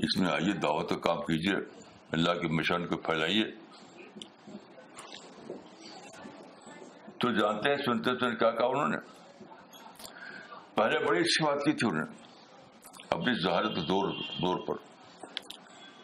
اس 0.02 0.18
میں 0.18 0.32
آئیے، 0.32 0.54
دعوت 0.54 0.90
کا 0.90 0.96
کام 0.96 1.18
کیجیے، 1.18 1.82
اللہ 2.12 2.34
کے 2.34 2.48
مشن 2.48 2.88
کو 2.88 2.98
پھیلائیے۔ 2.98 3.44
تو 7.20 7.32
جانتے 7.32 7.70
ہیں، 7.70 7.78
سنتے 7.78 8.10
سنتے 8.10 8.36
کیا 8.36 8.52
کہا 8.52 8.66
انہوں 8.66 8.88
نے؟ 8.88 8.98
پہلے 10.76 11.00
بڑی 11.06 11.20
اچھی 11.20 11.46
بات 11.46 11.64
کی 11.66 11.72
تھی 11.72 11.88
انہوں 11.88 12.06
نے، 12.06 12.24
اپنی 13.10 13.44
ذہانت 13.44 13.76
کے 13.76 13.82
زور 13.82 14.12
زور 14.14 14.68
پر۔ 14.68 14.76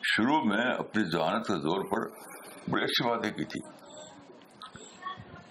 شروع 0.03 0.43
میں 0.43 0.73
اپنی 0.73 1.03
ذہانت 1.03 1.47
کے 1.47 1.53
زور 1.53 1.85
پر 1.85 2.09
بڑی 2.69 2.83
اچھی 2.83 3.09
باتیں 3.09 3.31
کی 3.31 3.43
تھی۔ 3.43 3.61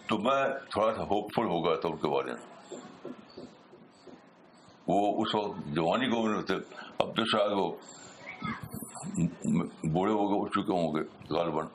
تو 0.06 0.18
میں 0.18 0.48
تھوڑا 0.70 0.94
سا 0.94 1.02
ہوپ 1.02 1.30
فل 1.37 1.44
ہو 1.44 1.66
گیا 1.66 1.74
تھا 1.74 1.88
ان 1.88 1.96
کے 1.96 2.09
بارے 2.09 2.32
میں۔ 2.32 2.42
وہ 4.88 5.22
اس 5.22 5.35
وقت 5.35 5.59
جوانی 5.66 6.06
کو 6.11 6.28
اب 6.98 7.16
تو 7.16 7.24
شاید 7.24 7.52
وہ 7.52 7.76
بوڑھے 9.92 10.12
ہو 10.12 10.31
گئے 10.31 10.40
اٹھ 10.40 10.53
چکے 10.53 10.72
ہوں 10.72 10.94
گے۔ 10.94 11.35
غالباً۔ 11.35 11.66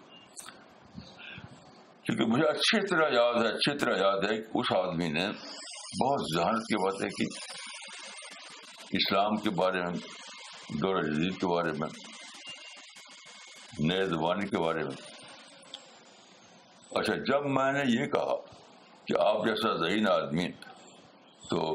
کیونکہ 2.03 2.25
مجھے 2.25 2.47
اچھی 2.47 2.87
طرح 2.87 3.09
یاد 3.13 3.33
ہے، 3.33 3.47
اچھی 3.47 3.77
طرح 3.77 3.97
یاد 3.97 4.31
ہے 4.31 4.37
کہ 4.37 4.57
اس 4.57 4.71
آدمی 4.71 5.09
نے 5.09 5.27
بہت 6.01 6.21
ذہانت 6.35 6.67
کی 6.67 6.83
باتیں 6.83 7.09
کی۔ 7.09 7.25
اسلام 8.91 9.35
کے 9.35 9.49
بارے 9.49 9.81
میں، 9.81 9.93
دور 10.69 11.01
جدید 11.03 11.39
کے 11.39 11.47
بارے 11.47 11.71
میں، 11.71 11.89
نئے 13.79 14.05
زبانی 14.05 14.47
کے 14.47 14.57
بارے 14.57 14.83
میں۔ 14.83 15.11
اچھا 16.91 17.15
جب 17.15 17.45
میں 17.45 17.71
نے 17.71 17.79
یہ 17.87 18.05
کہا 18.05 18.35
کہ 19.05 19.19
آپ 19.19 19.45
جیسا 19.45 19.77
ذہین 19.77 20.07
آدمی 20.07 20.51
تو 21.49 21.73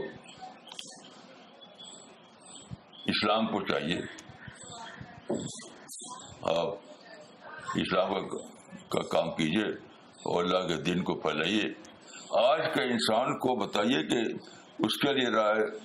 اسلام 3.07 3.47
کو 3.47 3.61
چاہیے 3.61 4.26
آپ 6.43 6.67
اسلام 7.75 8.29
کا 8.89 9.03
کام 9.03 9.31
کیجیے 9.31 9.73
اور 10.01 10.45
اللہ 10.45 10.59
کے 10.59 10.83
دین 10.83 11.03
کو 11.03 11.15
پھیلائیے۔ 11.15 11.63
آج 12.31 12.61
کے 12.75 12.83
انسان 12.83 13.39
کو 13.39 13.67
بتائیے 13.67 14.07
کہ 14.07 14.35
اس 14.79 14.97
کے 14.99 15.13
لیے 15.13 15.29
رائے 15.29 15.79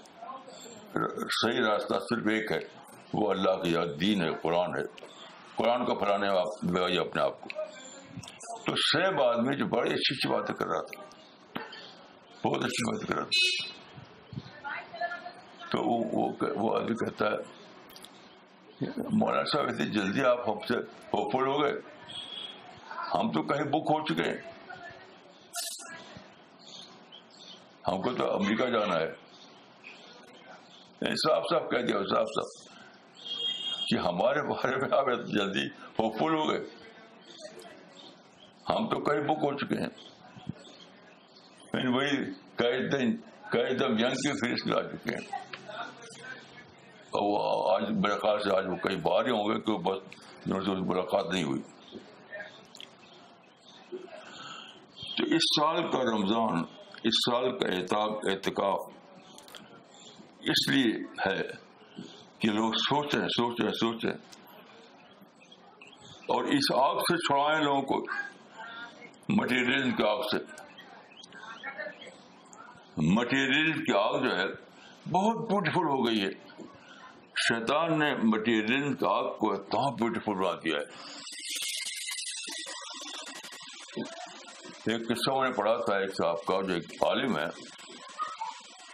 صحیح 1.29 1.61
راستہ 1.69 1.93
صرف 1.93 2.27
ایک 2.29 2.51
ہے۔ 2.51 2.59
وہ 3.13 3.31
اللہ 3.31 3.63
کی 3.63 3.71
یاد 3.71 4.01
دین 4.01 4.21
ہے، 4.23 4.29
قرآن 4.41 4.69
ہے۔ 4.69 5.05
قرآن 5.55 5.85
کو 5.85 5.95
پھیلانے 5.95 6.27
اپنے 6.97 7.21
آپ 7.21 7.41
کو۔ 7.41 7.47
تو 8.65 8.75
سیب 8.75 9.21
آدمی 9.21 9.57
جو 9.57 9.65
بڑی 9.65 9.89
اچھی 9.89 10.15
اچھی 10.15 10.29
باتیں 10.29 10.55
کر 10.55 10.65
رہا 10.65 10.81
تھا۔ 10.81 11.03
بہت 12.47 12.57
اچھی 12.57 12.91
باتیں 12.91 13.07
کر 13.07 13.15
رہا 13.15 13.23
تھا۔ 13.23 13.81
تو 15.65 15.79
وہ 16.63 16.75
آدمی 16.75 16.93
کہتا 16.93 17.25
ہے 17.25 17.60
مولانا 18.97 19.43
صاحب 19.43 19.65
اتنی 19.65 19.85
جلدی 19.85 20.23
آپ 20.23 20.49
ہم 20.49 20.59
سے 20.67 20.77
ہوپفل 20.83 21.47
ہو 21.47 21.63
گئے۔ 21.63 21.73
ہم 23.15 23.31
تو 23.31 23.41
کہیں 23.41 23.63
بک 23.63 23.75
ہو 23.75 24.05
چکے 24.05 24.23
ہیں۔ 24.23 24.51
ہم 27.87 28.01
کو 28.01 28.13
تو 28.13 28.35
امریکہ 28.35 28.65
جانا 28.65 28.95
ہے۔ 28.95 29.11
صاف 31.15 31.43
صاف 31.49 31.61
کہہ 31.71 31.81
دیا 31.81 31.97
صاف 31.97 32.27
صاف 32.27 32.71
کہ 33.87 33.97
ہمارے 33.97 34.41
بارے 34.41 34.75
میں 34.75 34.97
آپ 34.97 35.05
جلدی 35.27 35.65
ہوپفل 35.99 36.33
ہو 36.35 36.49
گئے۔ 36.49 36.59
ہم 38.69 38.89
تو 38.89 39.03
کہیں 39.03 39.21
بک 39.21 39.43
ہو 39.43 39.57
چکے 39.57 39.75
ہیں۔ 39.75 39.89
وہی 41.73 42.17
کئی 42.55 42.89
دن 42.89 43.17
کئی 43.51 43.75
دم 43.75 43.95
جنگ 43.97 44.13
کی 44.13 44.31
فیس 44.31 44.67
لا 44.67 44.83
چکے 44.83 45.09
ہیں۔ 45.09 45.50
وہ 47.13 47.73
آج 47.75 47.83
میرے 47.89 48.19
خیال 48.19 48.39
سے 48.39 48.57
آج 48.57 48.65
وہ 48.67 48.75
کئی 48.75 48.95
بار 48.95 49.25
ہی 49.25 49.31
ہوں 49.31 49.49
گے 49.49 49.59
کہ 49.59 49.77
بس 49.77 49.97
جنہوں 50.45 50.61
سے 50.61 50.71
ملاقات 50.71 51.33
نہیں 51.33 51.43
ہوئی۔ 51.43 51.61
تو 55.17 55.23
اس 55.23 55.41
سال 55.59 55.91
کا 55.91 55.99
رمضان، 55.99 56.63
اس 57.03 57.13
سال 57.31 57.59
کا 57.59 57.67
احتاب 57.67 58.11
احتکاف 58.13 58.79
اس 60.39 60.67
لیے 60.67 60.93
ہے 61.25 61.41
کہ 62.39 62.49
لوگ 62.49 62.71
سوچیں 62.73 63.27
سوچیں 63.27 63.69
سوچیں۔ 63.69 64.11
اور 66.21 66.43
اس 66.43 66.75
آگ 66.75 66.95
سے 66.95 67.17
چھڑائیں 67.17 67.63
لوگوں 67.63 67.81
کو، 67.81 68.05
مٹیریل 69.29 69.91
کی 69.91 70.03
آگ 70.03 70.21
سے۔ 70.21 70.37
مٹیریل 72.97 73.71
کی 73.73 73.93
آگ 73.93 74.19
جو 74.19 74.35
ہے 74.35 74.45
بہت 75.11 75.49
بیوٹیفل 75.49 75.83
ہو 75.83 76.07
گئی 76.07 76.21
ہے۔ 76.21 76.61
شیطان 77.47 77.99
نے 77.99 78.15
مٹیریل 78.15 78.93
کا 78.93 79.07
آگ 79.09 79.37
کو 79.37 79.53
اتنا 79.53 79.89
بیوٹیفل 79.89 80.33
بنا 80.33 80.51
دیا 80.51 80.77
ہے۔ 80.77 81.11
ایک 84.91 85.07
قصہ 85.07 85.31
میں 85.31 85.49
نے 85.49 85.55
پڑھا 85.55 85.77
تھا، 85.85 85.97
ایک 85.97 86.09
صاحب 86.09 86.45
کا، 86.45 86.61
جو 86.61 86.73
ایک 86.73 87.03
عالم 87.03 87.37
ہے، 87.37 87.45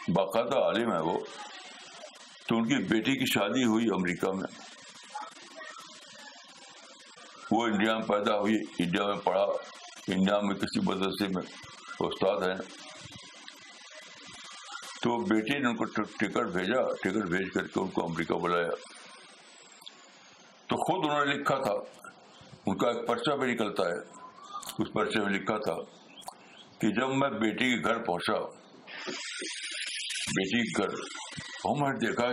باقاعدہ 0.07 0.57
عالم 0.57 0.93
ہے 0.93 0.99
وہ، 0.99 1.19
تو 2.47 2.57
ان 2.57 2.67
کی 2.67 2.75
بیٹی 2.75 3.13
کی 3.13 3.25
شادی 3.25 3.63
ہوئی 3.63 3.85
امریکہ 3.85 4.31
میں۔ 4.31 4.61
وہ 7.51 7.63
انڈیا 7.63 7.97
میں 7.97 8.07
پیدا 8.07 8.39
ہوئی، 8.39 8.55
انڈیا 8.79 9.03
میں 9.03 9.21
پڑھا۔ 9.23 9.43
انڈیا 10.07 10.39
میں 10.39 10.55
کسی 10.55 10.79
مدرسے 10.79 11.27
میں 11.27 11.43
استاد 11.99 12.47
ہیں۔ 12.47 12.86
تو 15.01 15.17
بیٹی 15.23 15.59
نے 15.59 15.69
ان 15.69 15.75
کو 15.75 15.85
ٹکٹ 15.85 16.47
بھیجا، 16.53 16.81
ٹکٹ 17.01 17.29
بھیج 17.29 17.51
کر 17.53 17.67
کے 17.67 17.79
ان 17.79 17.87
کو 17.87 18.05
امریکہ 18.05 18.33
بلایا۔ 18.33 18.69
تو 20.67 20.75
خود 20.75 21.05
انہوں 21.05 21.25
نے 21.25 21.33
لکھا 21.33 21.55
تھا، 21.63 21.73
ان 22.65 22.77
کا 22.77 22.87
ایک 22.87 23.07
پرچہ 23.07 23.35
بھی 23.35 23.53
نکلتا 23.53 23.83
ہے۔ 23.83 23.97
اس 24.79 24.93
پرچے 24.93 25.19
میں 25.19 25.29
لکھا 25.29 25.57
تھا 25.57 25.75
کہ 26.79 26.89
جب 26.89 27.09
میں 27.09 27.29
بیٹی 27.29 27.69
کے 27.69 27.83
گھر 27.87 27.97
پہنچا، 28.03 28.39
بیٹی 30.35 30.63
کے 30.63 30.83
گھر 30.83 30.89
میں 31.79 31.93
نے 31.93 32.07
دیکھا 32.07 32.27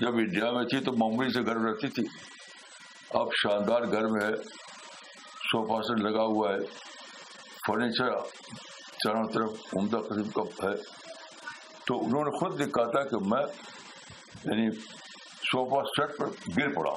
جب 0.00 0.16
انڈیا 0.16 0.50
میں 0.50 0.64
تھی 0.64 0.80
تو 0.80 0.92
معمولی 0.92 1.32
سے 1.32 1.42
گھر 1.42 1.56
رہتی 1.56 1.88
تھی۔ 1.88 2.02
اب 3.10 3.28
شاندار 3.34 3.82
گھر 3.82 4.06
میں 4.06 4.26
ہے، 4.26 4.34
سوفا 5.50 5.82
سیٹ 5.82 6.00
لگا 6.00 6.22
ہوا 6.22 6.52
ہے، 6.52 6.58
فرنیچر 7.66 8.10
چاروں 8.98 9.24
طرف 9.34 9.50
عمدہ 9.80 9.96
قسم 9.96 10.30
کا 10.30 10.42
ہے۔ 10.62 11.05
تو 11.86 12.04
انہوں 12.04 12.24
نے 12.24 12.30
خود 12.30 12.60
لکھا 12.60 12.84
تھا 12.90 13.02
کہ 13.02 13.16
میں 13.16 13.46
یعنی 14.44 14.70
صوفہ 15.42 15.84
سیٹ 15.86 16.18
پر 16.18 16.26
گر 16.56 16.74
پڑا۔ 16.74 16.92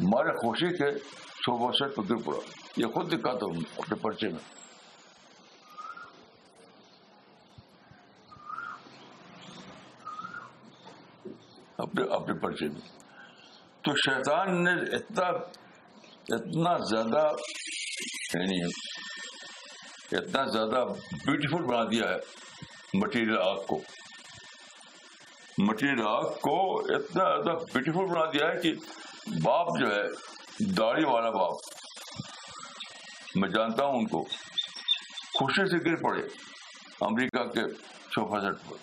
ہمارے 0.00 0.28
خوشی 0.28 0.76
کے 0.76 0.98
صوفہ 1.46 1.76
سیٹ 1.76 1.96
پر 1.96 2.02
گر 2.10 2.22
پڑا۔ 2.24 2.38
یہ 2.76 2.86
خود 2.86 3.12
لکھا 3.12 3.32
تھا 3.32 3.46
اپنے 3.76 3.94
پرچے 3.94 4.28
میں۔ 4.28 4.56
اپنے 11.76 12.04
اپنے 12.10 12.34
پرچے 12.34 12.68
میں۔ 12.68 12.80
تو 13.82 13.92
شیطان 13.96 14.64
نے 14.64 14.72
اتنا 14.72 15.26
اتنا 16.28 16.78
زیادہ 16.78 17.28
یعنی 18.34 18.64
اتنا 20.12 20.44
زیادہ 20.44 20.84
بیوٹیفل 21.26 21.62
بنا 21.62 21.84
دیا 21.84 22.04
ہے۔ 22.10 22.45
مٹیریل 22.96 23.38
آگ 23.38 23.56
کو۔ 23.56 23.80
مٹیریل 25.58 26.06
آگ 26.06 26.22
کو 26.22 26.80
اتنا 26.80 27.24
زیادہ 27.24 27.58
بیوٹیفل 27.74 28.14
بنا 28.14 28.24
دیا 28.24 28.46
ہے 28.48 28.60
کہ 28.62 28.72
باپ 29.42 29.66
جو 29.80 29.86
ہے، 29.86 30.02
داڑھی 30.60 31.04
والا 31.04 31.30
باپ۔ 31.30 31.52
میں 33.34 33.48
جانتا 33.48 33.84
ہوں 33.84 33.94
ان 33.94 34.06
کو۔ 34.06 34.22
خوشی 35.34 35.70
سے 35.70 35.90
گر 35.90 35.96
پڑے 35.96 36.22
امریکہ 37.00 37.44
کے 37.44 37.74
صوفہ 37.84 38.40
سیٹ 38.40 38.70
پر۔ 38.70 38.76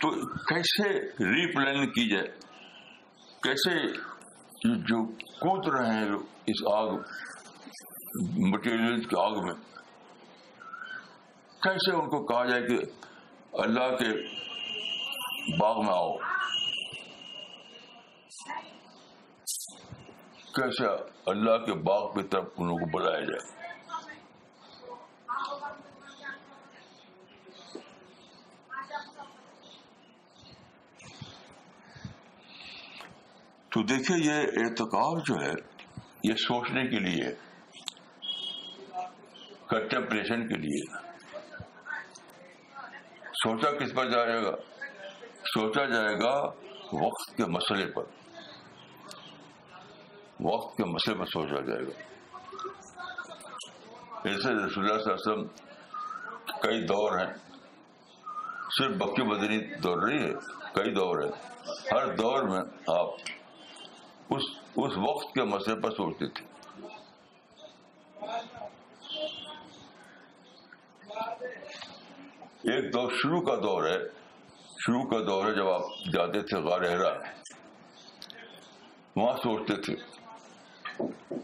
تو 0.00 0.26
کیسے 0.26 0.88
ری 1.06 1.52
پلاننگ 1.54 1.86
کی 1.86 2.10
جائے؟ 2.10 2.28
کیسے 3.42 3.92
جو 4.64 5.06
کود 5.14 5.74
رہے 5.74 5.94
ہیں 5.94 6.08
اس 6.46 6.56
آگ 6.72 6.88
مٹیریل 8.38 9.00
کی 9.02 9.16
آگ 9.20 9.30
میں؟ 9.30 9.67
کیسے 11.62 11.92
ان 11.92 12.08
کو 12.08 12.18
کہا 12.26 12.44
جائے 12.44 12.62
کہ 12.62 12.76
اللہ 13.62 13.96
کے 13.96 14.08
باغ 15.58 15.80
میں 15.84 15.94
آؤ؟ 15.94 16.12
کیسے 20.58 20.86
اللہ 21.30 21.64
کے 21.64 21.74
باغ 21.88 22.06
کی 22.14 22.22
طرف 22.28 22.44
ان 22.56 22.68
کو 22.78 22.98
بلایا 22.98 23.20
جائے؟ 23.20 23.56
تو 33.72 33.82
دیکھیے 33.82 34.16
یہ 34.24 34.62
اعتکاف 34.62 35.22
جو 35.26 35.34
ہے، 35.42 35.52
یہ 36.22 36.34
سوچنے 36.34 36.86
کے 36.88 36.98
لیے 36.98 37.32
کنٹمپریشن 39.68 40.46
کے 40.48 40.54
لیے 40.54 41.07
سوچا 43.42 43.70
کس 43.70 43.94
پر 43.94 44.10
جائے 44.10 44.44
گا؟ 44.44 44.50
سوچا 45.44 45.84
جائے 45.84 46.14
گا 46.14 46.46
وقت 46.92 47.36
کے 47.36 47.44
مسئلے 47.44 47.86
پر۔ 47.86 48.02
وقت 50.40 50.76
کے 50.76 50.84
مسئلے 50.84 51.18
پر 51.18 51.24
سوچا 51.26 51.60
جائے 51.60 51.86
گا۔ 51.86 52.02
ایسے 54.24 54.66
رسول 54.66 54.90
اللہ 54.90 55.02
صلی 55.02 55.12
اللہ 55.12 55.32
علیہ 55.32 55.32
وسلم 55.32 55.46
کئی 56.62 56.82
دور 56.82 57.18
ہیں۔ 57.18 57.34
صرف 58.78 58.96
بکی 58.96 59.22
بدنی 59.22 59.58
دور 59.58 60.08
نہیں 60.08 60.28
ہے، 60.28 60.32
کئی 60.74 60.94
دور 60.94 61.22
ہے 61.22 61.30
ہر 61.92 62.14
دور 62.14 62.42
میں 62.42 62.60
آپ 62.86 63.06
اس 64.30 64.42
اس 64.76 64.92
وقت 64.96 65.34
کے 65.34 65.42
مسئلے 65.42 65.80
پر 65.80 65.90
سوچتے 65.90 66.26
تھے۔ 66.26 66.47
ایک 72.68 72.92
دور 72.92 73.12
شروع 73.22 73.40
کا 73.40 73.54
دور 73.54 73.84
ہے، 73.84 73.98
شروع 74.78 75.02
کا 75.02 75.18
دور 75.26 75.44
ہے 75.46 75.54
جب 75.54 75.68
آپ 75.68 75.80
جاتے 76.12 76.40
تھے 76.40 76.60
غارحرا 76.60 77.18
وہاں 79.16 79.36
سوچتے 79.36 79.76
تھے۔ 79.76 79.94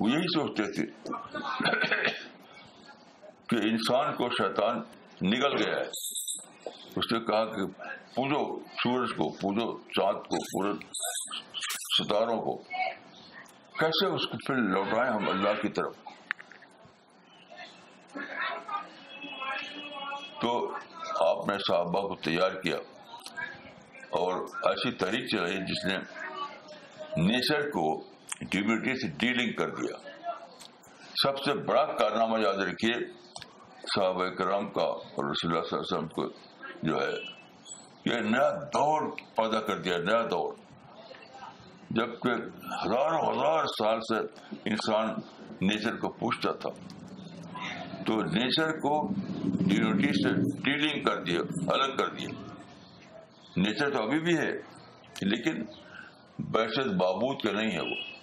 وہ 0.00 0.10
یہی 0.10 0.22
سوچتے 0.22 0.62
تھے 0.72 0.86
کہ 3.48 3.56
انسان 3.56 4.14
کو 4.14 4.28
شیطان 4.28 4.78
نکل 5.22 5.62
گیا 5.62 5.76
ہے۔ 5.76 5.84
اس 6.96 7.12
نے 7.12 7.20
کہا 7.20 7.44
کہ 7.44 7.66
پوجو 8.14 8.64
سورج 8.64 9.10
کو، 9.10 9.30
پوجو 9.30 9.78
چاند 9.78 10.18
کو، 10.18 10.36
پورے 10.36 10.72
ستاروں 11.98 12.42
کو۔ 12.42 12.56
کیسے 13.78 14.06
اس 14.06 14.26
کو 14.26 14.36
پھر 14.46 14.54
لوٹائیں 14.54 15.12
ہم 15.12 15.28
اللہ 15.28 15.62
کی 15.62 15.68
طرف؟ 15.68 15.94
تو 20.40 20.72
آپ 21.44 21.50
نے 21.50 21.56
صحابہ 21.58 22.00
کو 22.00 22.14
تیار 22.14 22.50
کیا 22.50 22.76
اور 24.10 24.34
ایسی 24.62 24.90
تحریک 24.90 25.26
چلائی 25.30 25.56
جس 25.56 25.84
نے 25.84 25.96
نیچر 27.16 27.70
کو 27.70 28.00
ڈیوٹی 28.40 28.94
سے 28.94 29.08
ڈیلنگ 29.08 29.52
کر 29.52 29.70
دیا۔ 29.70 29.96
سب 31.22 31.38
سے 31.38 31.52
بڑا 31.52 31.84
کارنامہ 31.84 32.38
یاد 32.40 32.54
رکھیے، 32.54 32.94
صحابہ 33.94 34.28
کرام 34.28 34.70
کا 34.70 34.82
اور 34.82 35.30
رسول 35.30 35.52
اللہ 35.52 35.68
صلی 35.68 35.78
اللہ 35.78 35.84
علیہ 35.84 35.96
وسلم 35.96 36.08
کو 36.08 36.28
جو 36.82 37.02
ہے، 37.02 37.12
یہ 38.04 38.20
نیا 38.30 38.50
دور 38.50 39.10
پیدا 39.36 39.60
کر 39.60 39.78
دیا، 39.78 39.98
نیا 39.98 40.22
دور۔ 40.30 40.54
جبکہ 41.90 42.30
ہزاروں 42.86 43.22
ہزار 43.32 43.64
سال 43.66 44.00
سے 44.00 44.18
انسان 44.64 45.08
نیچر 45.60 45.96
کو 45.96 46.08
پوچھتا 46.08 46.52
تھا۔ 46.52 46.70
تو 48.06 48.22
نیچر 48.22 48.70
کو 48.80 49.08
ڈیونٹی 49.44 50.06
سے 50.06 50.60
ڈیلنگ 50.60 51.04
کر 51.04 51.22
دیا، 51.22 51.40
الگ 51.66 51.96
کر 51.96 52.08
دیا۔ 52.08 52.28
نیچر 53.56 53.90
تو 53.90 54.02
ابھی 54.02 54.20
بھی 54.20 54.38
ہے، 54.38 54.52
لیکن 55.22 55.64
بحثت 56.38 56.88
بابود 56.88 57.42
کے 57.42 57.52
نہیں 57.52 57.70
ہے 57.70 57.80
وہ۔ 57.80 58.14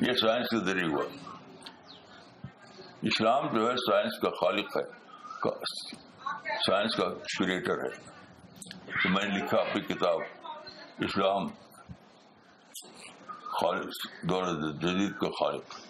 یہ 0.00 0.12
سائنس 0.12 0.48
کے 0.50 0.64
ذریعے 0.64 0.94
ہوا۔ 0.94 1.04
اسلام 3.02 3.58
جو 3.58 3.70
ہے، 3.70 3.76
سائنس 3.76 4.18
کا 4.22 4.30
خالق 4.30 4.76
ہے 4.76 5.06
سائنس 6.66 6.96
کا 6.96 7.08
کریٹر 7.08 7.84
ہے۔ 7.84 8.16
تو 9.02 9.08
میں 9.08 9.24
نے 9.24 9.38
لکھا 9.38 9.58
اپنی 9.58 9.82
کتاب، 9.82 10.20
اسلام 10.98 11.46
خالق 13.42 13.88
دور 14.22 14.72
جدید 14.72 15.12
کا 15.12 15.28
خالق۔ 15.28 15.85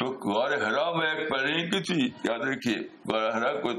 تو 0.00 0.06
غار 0.06 0.52
ہرا 0.52 0.92
میں 0.92 1.06
ایک 1.06 1.30
پلاننگ 1.30 1.70
کی 1.70 1.80
تھی، 1.80 2.04
یاد 2.04 2.38
رکھیے، 2.38 2.76
غار 3.12 3.30
ہرا 3.30 3.60
کوئی 3.60 3.76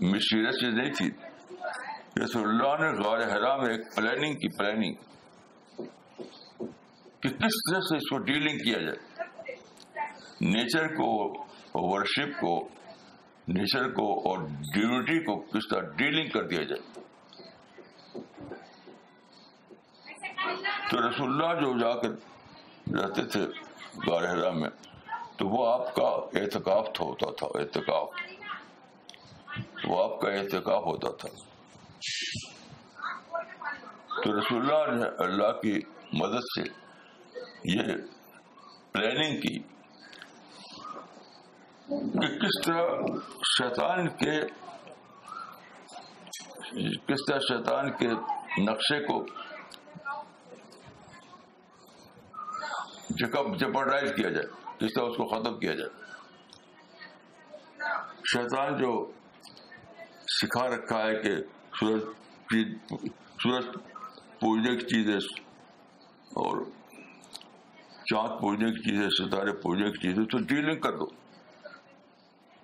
مشیرت 0.00 0.54
چیز 0.54 0.74
نہیں 0.74 0.92
تھی۔ 0.92 1.10
رسول 2.24 2.48
اللہ 2.48 2.84
نے 2.84 3.02
غار 3.02 3.18
ہرا 3.18 3.56
میں 3.56 3.70
ایک 3.70 3.96
پلاننگ 3.96 4.34
کی 4.34 4.48
پلاننگ 4.56 4.94
کہ 7.20 7.28
کس 7.28 7.56
طرح 7.70 7.80
سے 7.80 7.96
اس 7.96 8.10
کو 8.10 8.18
ڈیلنگ 8.18 8.58
کیا 8.58 8.78
جائے۔ 8.78 8.98
نیچر 10.40 10.86
کو 10.86 11.42
ورشپ 11.74 12.40
کو 12.40 12.68
نیچر 13.48 13.90
کو 13.90 14.30
اور 14.30 14.38
ڈیونٹی 14.74 15.18
کو 15.18 15.40
کس 15.40 15.68
طرح 15.70 15.80
ڈیلنگ 15.80 16.28
کر 16.28 16.42
دیا 16.42 16.62
جائے۔ 16.62 17.00
تو 20.90 21.08
رسول 21.08 21.28
اللہ 21.32 21.60
جو 21.60 21.78
جا 21.78 22.00
کر 22.00 22.10
رہتے 22.94 23.24
تھے 23.24 23.40
غار 24.06 24.52
میں 24.52 24.70
تو 25.40 25.46
وہ 25.48 25.66
آپ 25.66 25.94
کا 25.94 26.08
احتکاف 26.38 26.88
ہوتا 27.00 27.28
تھا 27.38 27.46
احتکاف 27.58 28.08
وہ 29.84 30.02
آپ 30.04 30.20
کا 30.20 30.28
احتکاف 30.30 30.82
ہوتا 30.86 31.10
تھا۔ 31.20 31.28
تو 34.22 34.26
رسول 34.38 34.60
اللہ 34.60 34.82
نے 34.94 35.08
اللہ 35.24 35.50
کی 35.60 35.74
مدد 36.12 36.44
سے 36.54 36.64
یہ 37.72 37.82
پلاننگ 38.92 39.40
کی 39.40 39.56
کہ 41.88 42.28
کس 42.38 42.56
طرح 42.66 42.84
شیطان 43.56 44.08
کے، 44.22 44.34
کس 47.06 47.20
طرح 47.28 47.38
شیطان 47.48 47.92
کے 47.92 48.08
نقشے 48.62 48.98
کو 49.06 49.16
جپرڈائز 53.56 54.10
کیا 54.16 54.28
جائے۔ 54.28 54.59
کس 54.80 54.92
طرح 54.94 55.04
اس 55.04 55.16
کو 55.16 55.26
ختم 55.26 55.58
کیا 55.58 55.74
جائے۔ 55.74 55.90
شیطان 58.32 58.76
جو 58.82 59.10
سکھا 60.28 60.66
رکھا 60.66 60.98
ہے 61.02 61.22
کہ 61.22 61.36
سورج 61.80 62.02
سورج 63.42 63.66
پوجنے 64.40 64.76
کی 64.76 64.86
چیز 64.86 65.10
ہے 65.10 65.16
اور 66.12 66.64
چاند 68.04 68.40
پوجنے 68.40 68.70
کی 68.70 68.90
چیز 68.90 69.02
ہے 69.02 69.08
ستارے 69.08 69.52
پوجنے 69.52 69.90
کی 69.90 69.98
چیز 69.98 70.18
ہے 70.18 70.24
تو 70.24 70.38
ڈیلنگ 70.38 70.80
کر 70.80 70.98
دو۔ 70.98 71.04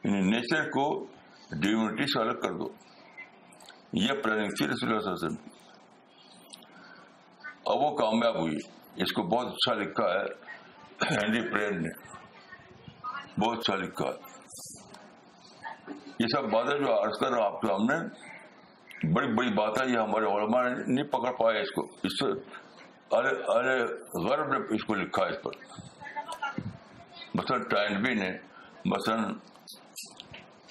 یعنی 0.05 0.21
نیچر 0.21 0.71
کو 0.71 1.07
ڈیونٹی 1.51 2.03
سے 2.03 2.21
الگ 2.21 2.41
کر 2.41 2.53
دو۔ 2.53 2.69
یہ 3.93 4.13
پلاننگ 4.25 4.49
تھی 4.49 4.67
رسول 4.67 4.89
اللہ 4.89 5.01
صلی 5.01 5.27
اللہ 5.27 5.39
اب 7.67 7.77
وہ 7.77 7.97
کامیاب 7.97 8.41
ہوئی۔ 8.41 8.57
اس 8.97 9.13
کو 9.13 9.23
بہت 9.23 9.47
اچھا 9.47 9.75
لکھا 9.75 10.05
ہے، 10.05 10.25
ہینری 11.15 11.51
پرین 11.51 11.83
نے۔ 11.83 11.96
بہت 13.39 13.59
اچھا 13.59 13.77
لکھا 13.77 14.05
ہے 14.05 14.37
یہ 16.21 16.27
سب 16.33 16.45
باتیں 16.45 16.79
جو 16.79 17.03
عرض 17.03 17.19
کر 17.21 17.31
رہا 17.31 17.39
ہوں 17.39 17.47
آپ 17.47 17.61
کے 17.61 17.67
سامنے 17.67 18.27
بڑی 19.13 19.35
بڑی 19.35 19.53
بات 19.55 19.83
ہے 19.83 19.89
یہ 19.89 19.99
ہمارے 19.99 20.25
علماء 20.25 20.63
نے 20.63 20.75
نہیں 20.87 21.05
پکڑ 21.05 21.31
پایا 21.33 21.61
اس 21.61 21.71
کو۔ 21.71 21.83
اس 22.03 22.13
سے 22.19 22.27
ارے 23.11 23.29
ارے 23.47 23.85
غرب 24.29 24.53
نے 24.53 24.75
اس 24.75 24.85
کو 24.85 24.95
لکھا 24.95 25.25
اس 25.25 25.37
پر۔ 25.43 25.51
مثلاً 27.35 27.63
ٹائنبی 27.63 28.15
نے، 28.15 28.39
مثلاً 28.85 29.25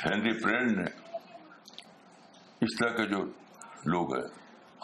ہینری 0.06 0.44
پرین 0.44 0.82
نے، 0.82 0.86
اس 2.62 2.78
طرح 2.80 2.90
کے 2.90 3.06
جو 3.06 3.18
لوگ 3.86 4.16
ہیں۔ 4.16 4.28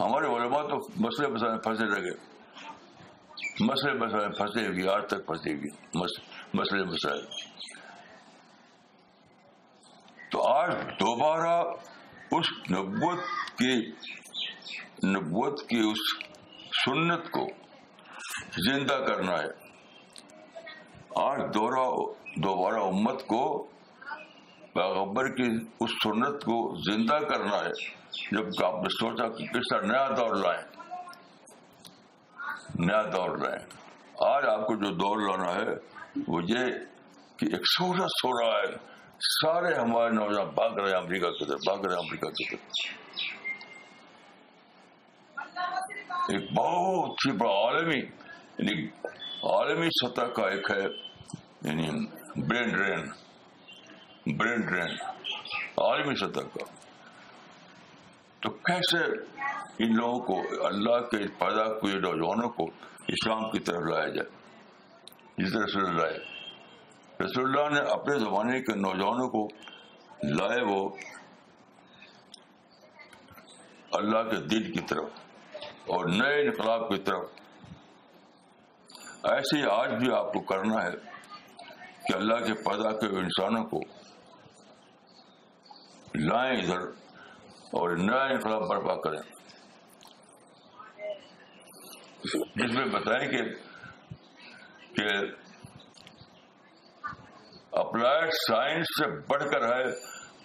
ہمارے 0.00 0.26
علماء 0.26 0.62
تو 0.62 0.76
مسئلے 0.76 1.28
مسئلے 1.28 1.58
پھنسے 1.58 1.84
رہ 1.84 2.00
گئے۔ 2.02 2.32
مسئلے 3.60 3.94
مسئلے 3.94 4.28
پھنسے 4.28 4.66
ہوگی 4.66 4.88
آج 4.88 5.06
تک 5.06 5.26
پھنسے 5.26 5.50
گی 5.50 5.98
مسئلے 6.54 6.84
مسائل 6.84 7.51
آج 10.46 10.72
دوبارہ 10.72 11.64
اس 12.32 12.46
نبوت 12.70 13.18
کی 13.58 13.90
نبوت 15.06 15.60
کی 15.68 15.78
اس 15.78 16.26
سنت 16.84 17.30
کو 17.30 17.46
زندہ 18.70 18.94
کرنا 18.94 19.38
ہے۔ 19.38 19.72
آج 21.16 21.40
دورہ 21.54 22.14
دوبارہ 22.36 22.82
امت 22.82 23.26
کو 23.26 23.66
پیغبر 24.74 25.28
کی 25.28 25.66
اس 25.80 25.90
سنت 25.90 26.44
کو 26.44 26.74
زندہ 26.90 27.18
کرنا 27.18 27.56
ہے۔ 27.56 27.88
جب 28.32 28.64
آپ 28.64 28.82
نے 28.82 28.88
سوچا 28.88 29.28
کہ 29.28 29.44
کس 29.46 29.68
طرح 29.70 29.80
نیا 29.80 30.08
دور 30.08 30.36
لائیں۔ 30.36 30.62
نیا 32.74 33.02
دور 33.02 33.36
لائیں۔ 33.36 33.66
آج 34.20 34.44
آپ 34.46 34.66
کو 34.66 34.76
جو 34.76 34.90
دور 34.90 35.18
لانا 35.18 35.54
ہے 35.54 35.74
وہ 36.28 36.42
یہ 36.42 36.64
کہ 37.36 37.44
ایک 37.44 37.62
سورج 37.64 38.00
ہو 38.00 38.40
رہا 38.40 38.58
ہے۔ 38.58 38.91
سارے 39.24 39.74
ہمارے 39.74 40.10
نوجوان 40.10 40.48
بھاگ 40.48 40.70
رہے 40.70 40.96
امریکہ 40.96 41.30
کی 41.30 41.44
طرف، 41.44 41.58
بھاگ 41.64 41.78
رہے 41.78 41.94
امریکہ 41.94 42.28
کی 42.28 42.56
طرف۔ 42.56 42.92
ایک 46.28 46.52
بہت 46.52 47.10
ہی 47.26 47.32
بڑا 47.32 47.50
عالمی 47.50 47.98
یعنی 48.58 48.86
عالمی 49.42 49.88
سطح 50.02 50.20
کا 50.20 50.48
ایک 50.48 50.70
ہے 50.70 50.84
یعنی 51.62 52.06
برین 52.36 52.68
ڈرین 52.68 53.06
برین 54.38 54.60
ڈرین، 54.60 54.96
عالمی 55.76 56.14
سطح 56.14 56.40
کا۔ 56.40 56.64
تو 58.40 58.50
کیسے 58.50 59.04
ان 59.78 59.96
لوگوں 59.96 60.20
کو، 60.20 60.66
اللہ 60.66 60.98
کے 60.98 61.16
پیدا 61.16 61.66
ہوئے 61.66 61.94
نوجوانوں 61.94 62.48
کو 62.48 62.64
اسلام 63.08 63.50
کی 63.50 63.58
طرف 63.58 63.82
لایا 63.90 64.08
جائے؟ 64.08 64.28
جس 65.38 65.56
رسول 65.56 65.86
اللہ 65.86 66.00
لائے 66.00 66.31
رسول 67.20 67.58
اللہ 67.58 67.80
نے 67.80 67.90
اپنے 67.90 68.18
زمانے 68.18 68.60
کے 68.60 68.74
نوجوانوں 68.74 69.28
کو 69.28 69.48
لائے 70.22 70.62
وہ 70.62 70.88
اللہ 73.92 74.30
کے 74.30 74.36
دل 74.36 74.72
کی 74.72 74.80
طرف 74.80 75.08
اور 75.86 76.04
نئے 76.08 76.42
انقلاب 76.42 76.88
کی 76.88 76.98
طرف۔ 76.98 77.30
ایسے 79.24 79.58
ہی 79.58 79.62
آج 79.70 79.90
بھی 79.92 80.12
آپ 80.12 80.32
کو 80.32 80.40
کرنا 80.40 80.82
ہے 80.82 80.90
کہ 82.06 82.16
اللہ 82.16 82.34
کے 82.34 82.54
پیدا 82.54 82.90
کے 83.00 83.06
انسانوں 83.06 83.64
کو 83.64 83.80
لائیں 86.14 86.62
ادھر 86.62 86.80
اور 87.70 87.96
نیا 87.96 88.24
انقلاب 88.24 88.62
برپا 88.68 89.00
کریں۔ 89.00 89.22
جس 92.56 92.74
میں 92.74 92.84
بتائیں 92.84 93.30
کہ 93.30 93.42
کہ 94.94 95.41
اپلائڈ 97.72 98.30
سائنس 98.32 98.86
سے 98.86 99.10
بڑھ 99.28 99.44
کر 99.44 99.76
ہے 99.76 99.84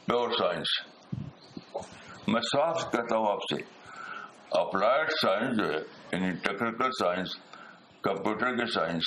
پیور 0.06 0.30
سائنس 0.30 0.68
میں 2.28 2.42
صاف 2.42 2.92
کہتا 2.92 3.18
ہوں 3.18 3.32
آپ 3.32 3.42
سے 3.42 3.64
اپلائڈ 4.52 5.12
سائنس 5.22 5.58
جو 5.58 5.66
ہے 5.66 5.78
یعنی 6.12 6.32
ٹیکنیکل 6.32 6.90
سائنس 6.92 7.30
کمپیوٹر 8.02 8.56
کے 8.56 8.66
سائنس 8.72 9.04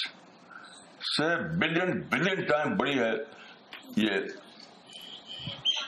سے 1.17 1.59
بلین 1.59 2.01
بلین 2.01 2.45
ٹائم 2.45 2.77
بڑی 2.77 2.99
ہے 2.99 3.13
یہ 3.97 4.21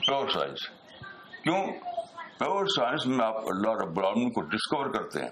پیور 0.06 0.28
سائنس 0.28 0.68
کیوں؟ 1.42 1.66
پیور 2.38 2.66
سائنس 2.66 3.06
میں 3.06 3.26
آپ 3.26 3.36
اللہ 3.36 3.70
رب 3.70 3.98
العالمین 3.98 4.30
کو 4.30 4.40
ڈسکور 4.40 4.86
کرتے 4.86 5.22
ہیں۔ 5.22 5.30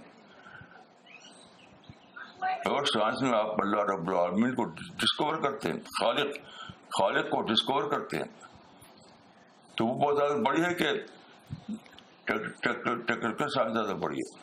پیور 2.40 2.84
سائنس 2.84 3.22
میں 3.22 3.38
آپ 3.38 3.50
اللہ 3.58 3.80
رب 3.80 4.08
العالمین 4.08 4.54
کو 4.54 4.64
ڈسکور 4.96 5.34
کرتے 5.36 5.68
ہیں، 5.72 5.80
خالق۔ 6.00 6.36
خالق 6.98 7.30
کو 7.30 7.42
ڈسکور 7.42 7.90
کرتے 7.90 8.16
ہیں۔ 8.16 8.24
تو 9.76 9.86
وہ 9.86 9.94
بہت 9.94 10.16
زیادہ 10.16 10.32
بڑی 10.32 10.64
ہے 10.64 10.74
کہ 10.74 10.92
ٹیکنیکل 13.06 13.48
سائنس 13.48 13.72
زیادہ 13.72 13.96
بڑی 13.96 14.16
ہے۔ 14.16 14.38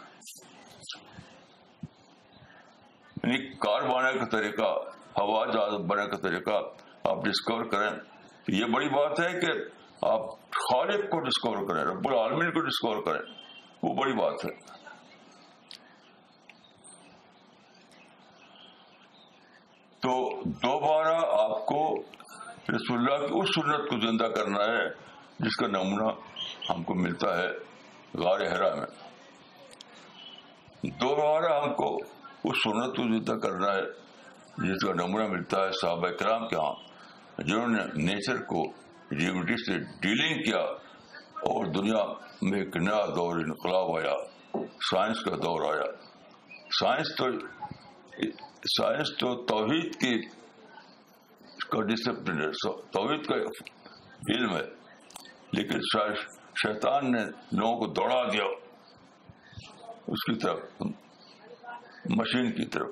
یعنی 3.24 3.50
کار 3.50 3.82
بنانے 3.82 4.20
کا 4.20 4.26
طریقہ، 4.26 4.74
ہوا 5.22 5.46
جہاز 5.46 5.74
بنانے 5.74 6.10
کا 6.10 6.18
طریقہ 6.18 6.52
آپ 7.04 7.26
ڈسکور 7.26 7.64
کریں۔ 7.66 7.90
تو 8.44 8.52
یہ 8.56 8.66
بڑی 8.66 8.90
بات 8.90 9.20
ہے 9.20 9.40
کہ 9.40 9.48
آپ 10.06 10.22
خالق 10.52 11.12
کو 11.12 11.20
ڈسکور 11.20 11.68
کریں، 11.68 11.84
رب 11.84 12.08
العالمین 12.10 12.52
کو 12.52 12.60
ڈسکور 12.60 13.04
کریں۔ 13.04 13.22
وہ 13.84 13.94
بڑی 13.94 14.14
بات 14.14 14.46
ہے۔ 14.46 14.78
تو 20.00 20.44
دوبارہ 20.44 21.16
آپ 21.42 21.66
کو 21.66 21.96
رسول 22.70 22.98
اللہ 22.98 23.28
کی 23.28 23.34
اس 23.40 23.56
سنت 23.56 23.90
کو 23.90 24.00
زندہ 24.00 24.24
کرنا 24.24 24.64
ہے، 24.64 24.90
جس 25.40 25.56
کا 25.56 25.68
نمونہ 25.68 26.12
ہم 26.70 26.84
کو 26.84 26.94
ملتا 26.96 27.38
ہے 27.38 27.48
غار 28.14 28.40
ہرا 28.40 28.76
میں۔ 28.76 28.86
دوبارہ 30.84 31.64
ہم 31.64 31.74
کو 31.74 31.96
اس 32.44 32.64
سنت 32.64 32.98
کو 32.98 33.04
زندہ 33.04 33.40
کرنا 33.40 33.74
ہے، 33.74 33.82
جس 34.58 34.88
کا 34.88 34.94
نمونہ 34.94 35.28
ملتا 35.28 35.62
ہے 35.64 35.72
صحابہ 35.72 36.10
کرام 36.10 36.48
کے 36.48 36.56
ہاں 36.56 36.74
جنہوں 37.42 37.68
نے 37.68 37.84
نیچر 37.84 38.36
کو 38.36 38.64
ریوٹی 39.12 39.56
سے 39.66 39.80
ڈیلنگ 39.80 40.44
کیا 40.44 40.64
اور 41.22 41.66
دنیا 41.66 42.04
میں 42.42 42.60
ایک 42.60 42.78
نیا 42.78 43.06
دور 43.06 43.36
انقلاب 43.36 43.98
آیا۔ 43.98 44.14
سائنس 44.92 45.20
کا 45.20 45.36
دور 45.36 45.74
آیا۔ 45.74 45.84
سائنس 46.80 47.16
تو 47.18 47.26
سائنس 48.64 49.10
تو 49.20 49.46
توحید 49.46 49.96
کی 49.96 50.37
کا 51.68 51.82
ڈسپلن 51.82 52.42
ہے 52.42 52.52
توحید 52.92 53.26
کا 53.26 53.36
علم 54.34 54.56
ہے۔ 54.56 54.64
لیکن 55.52 55.80
شیطان 56.56 57.12
نے 57.12 57.26
لوگوں 57.52 57.78
کو 57.78 57.88
دوڑا 57.88 58.24
دیا 58.24 58.44
اس 60.08 60.24
کی 60.24 60.40
طرف، 60.40 60.82
مشین 62.06 62.52
کی 62.52 62.66
طرف 62.66 62.90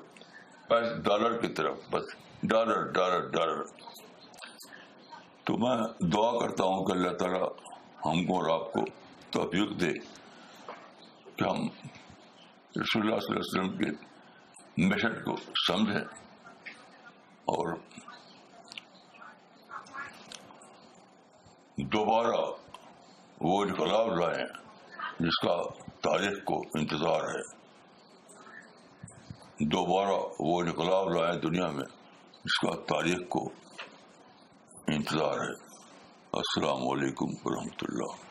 ڈالر 1.04 1.40
کی 1.40 1.48
طرف، 1.48 1.78
بس 1.90 2.02
ڈالر 2.42 2.92
ڈالر 2.92 3.20
ڈالر۔ 3.30 3.62
تو 5.44 5.56
میں 5.58 5.76
دعا 6.08 6.30
کرتا 6.38 6.64
ہوں 6.64 6.84
کہ 6.86 6.92
اللہ 6.92 7.16
تعالیٰ 7.16 7.42
ہم 8.06 8.26
کو 8.26 8.40
اور 8.40 8.60
آپ 8.60 8.72
کو 8.72 8.80
توفیق 9.30 9.80
دے 9.80 9.92
کہ 11.36 11.44
ہم 11.44 11.66
رسول 12.80 13.02
اللہ 13.02 13.18
صلی 13.20 13.36
اللہ 13.36 13.38
علیہ 13.38 13.70
وسلم 13.70 13.76
کے 13.78 13.90
مشن 14.86 15.24
کو 15.24 15.36
سمجھیں 15.66 16.04
اور 17.44 17.76
دوبارہ 21.78 22.50
وہ 23.40 23.62
انقلاب 23.62 24.06
لائیں 24.06 24.46
جس 25.20 25.38
کا 25.38 25.62
تاریخ 26.00 26.44
کو 26.44 26.60
انتظار 26.74 27.20
ہے۔ 27.20 27.42
دوبارہ 29.60 30.20
وہ 30.40 30.60
انقلاب 30.60 31.10
لائیں 31.10 31.40
دنیا 31.40 31.70
میں، 31.70 31.84
جس 32.44 32.58
کا 32.58 32.76
تاریخ 32.76 33.28
کو 33.28 33.44
انتظار 34.86 35.32
ہے۔ 35.32 35.54
السلام 36.32 36.88
علیکم 36.88 37.26
ورحمۃ 37.44 37.82
اللہ۔ 37.82 38.25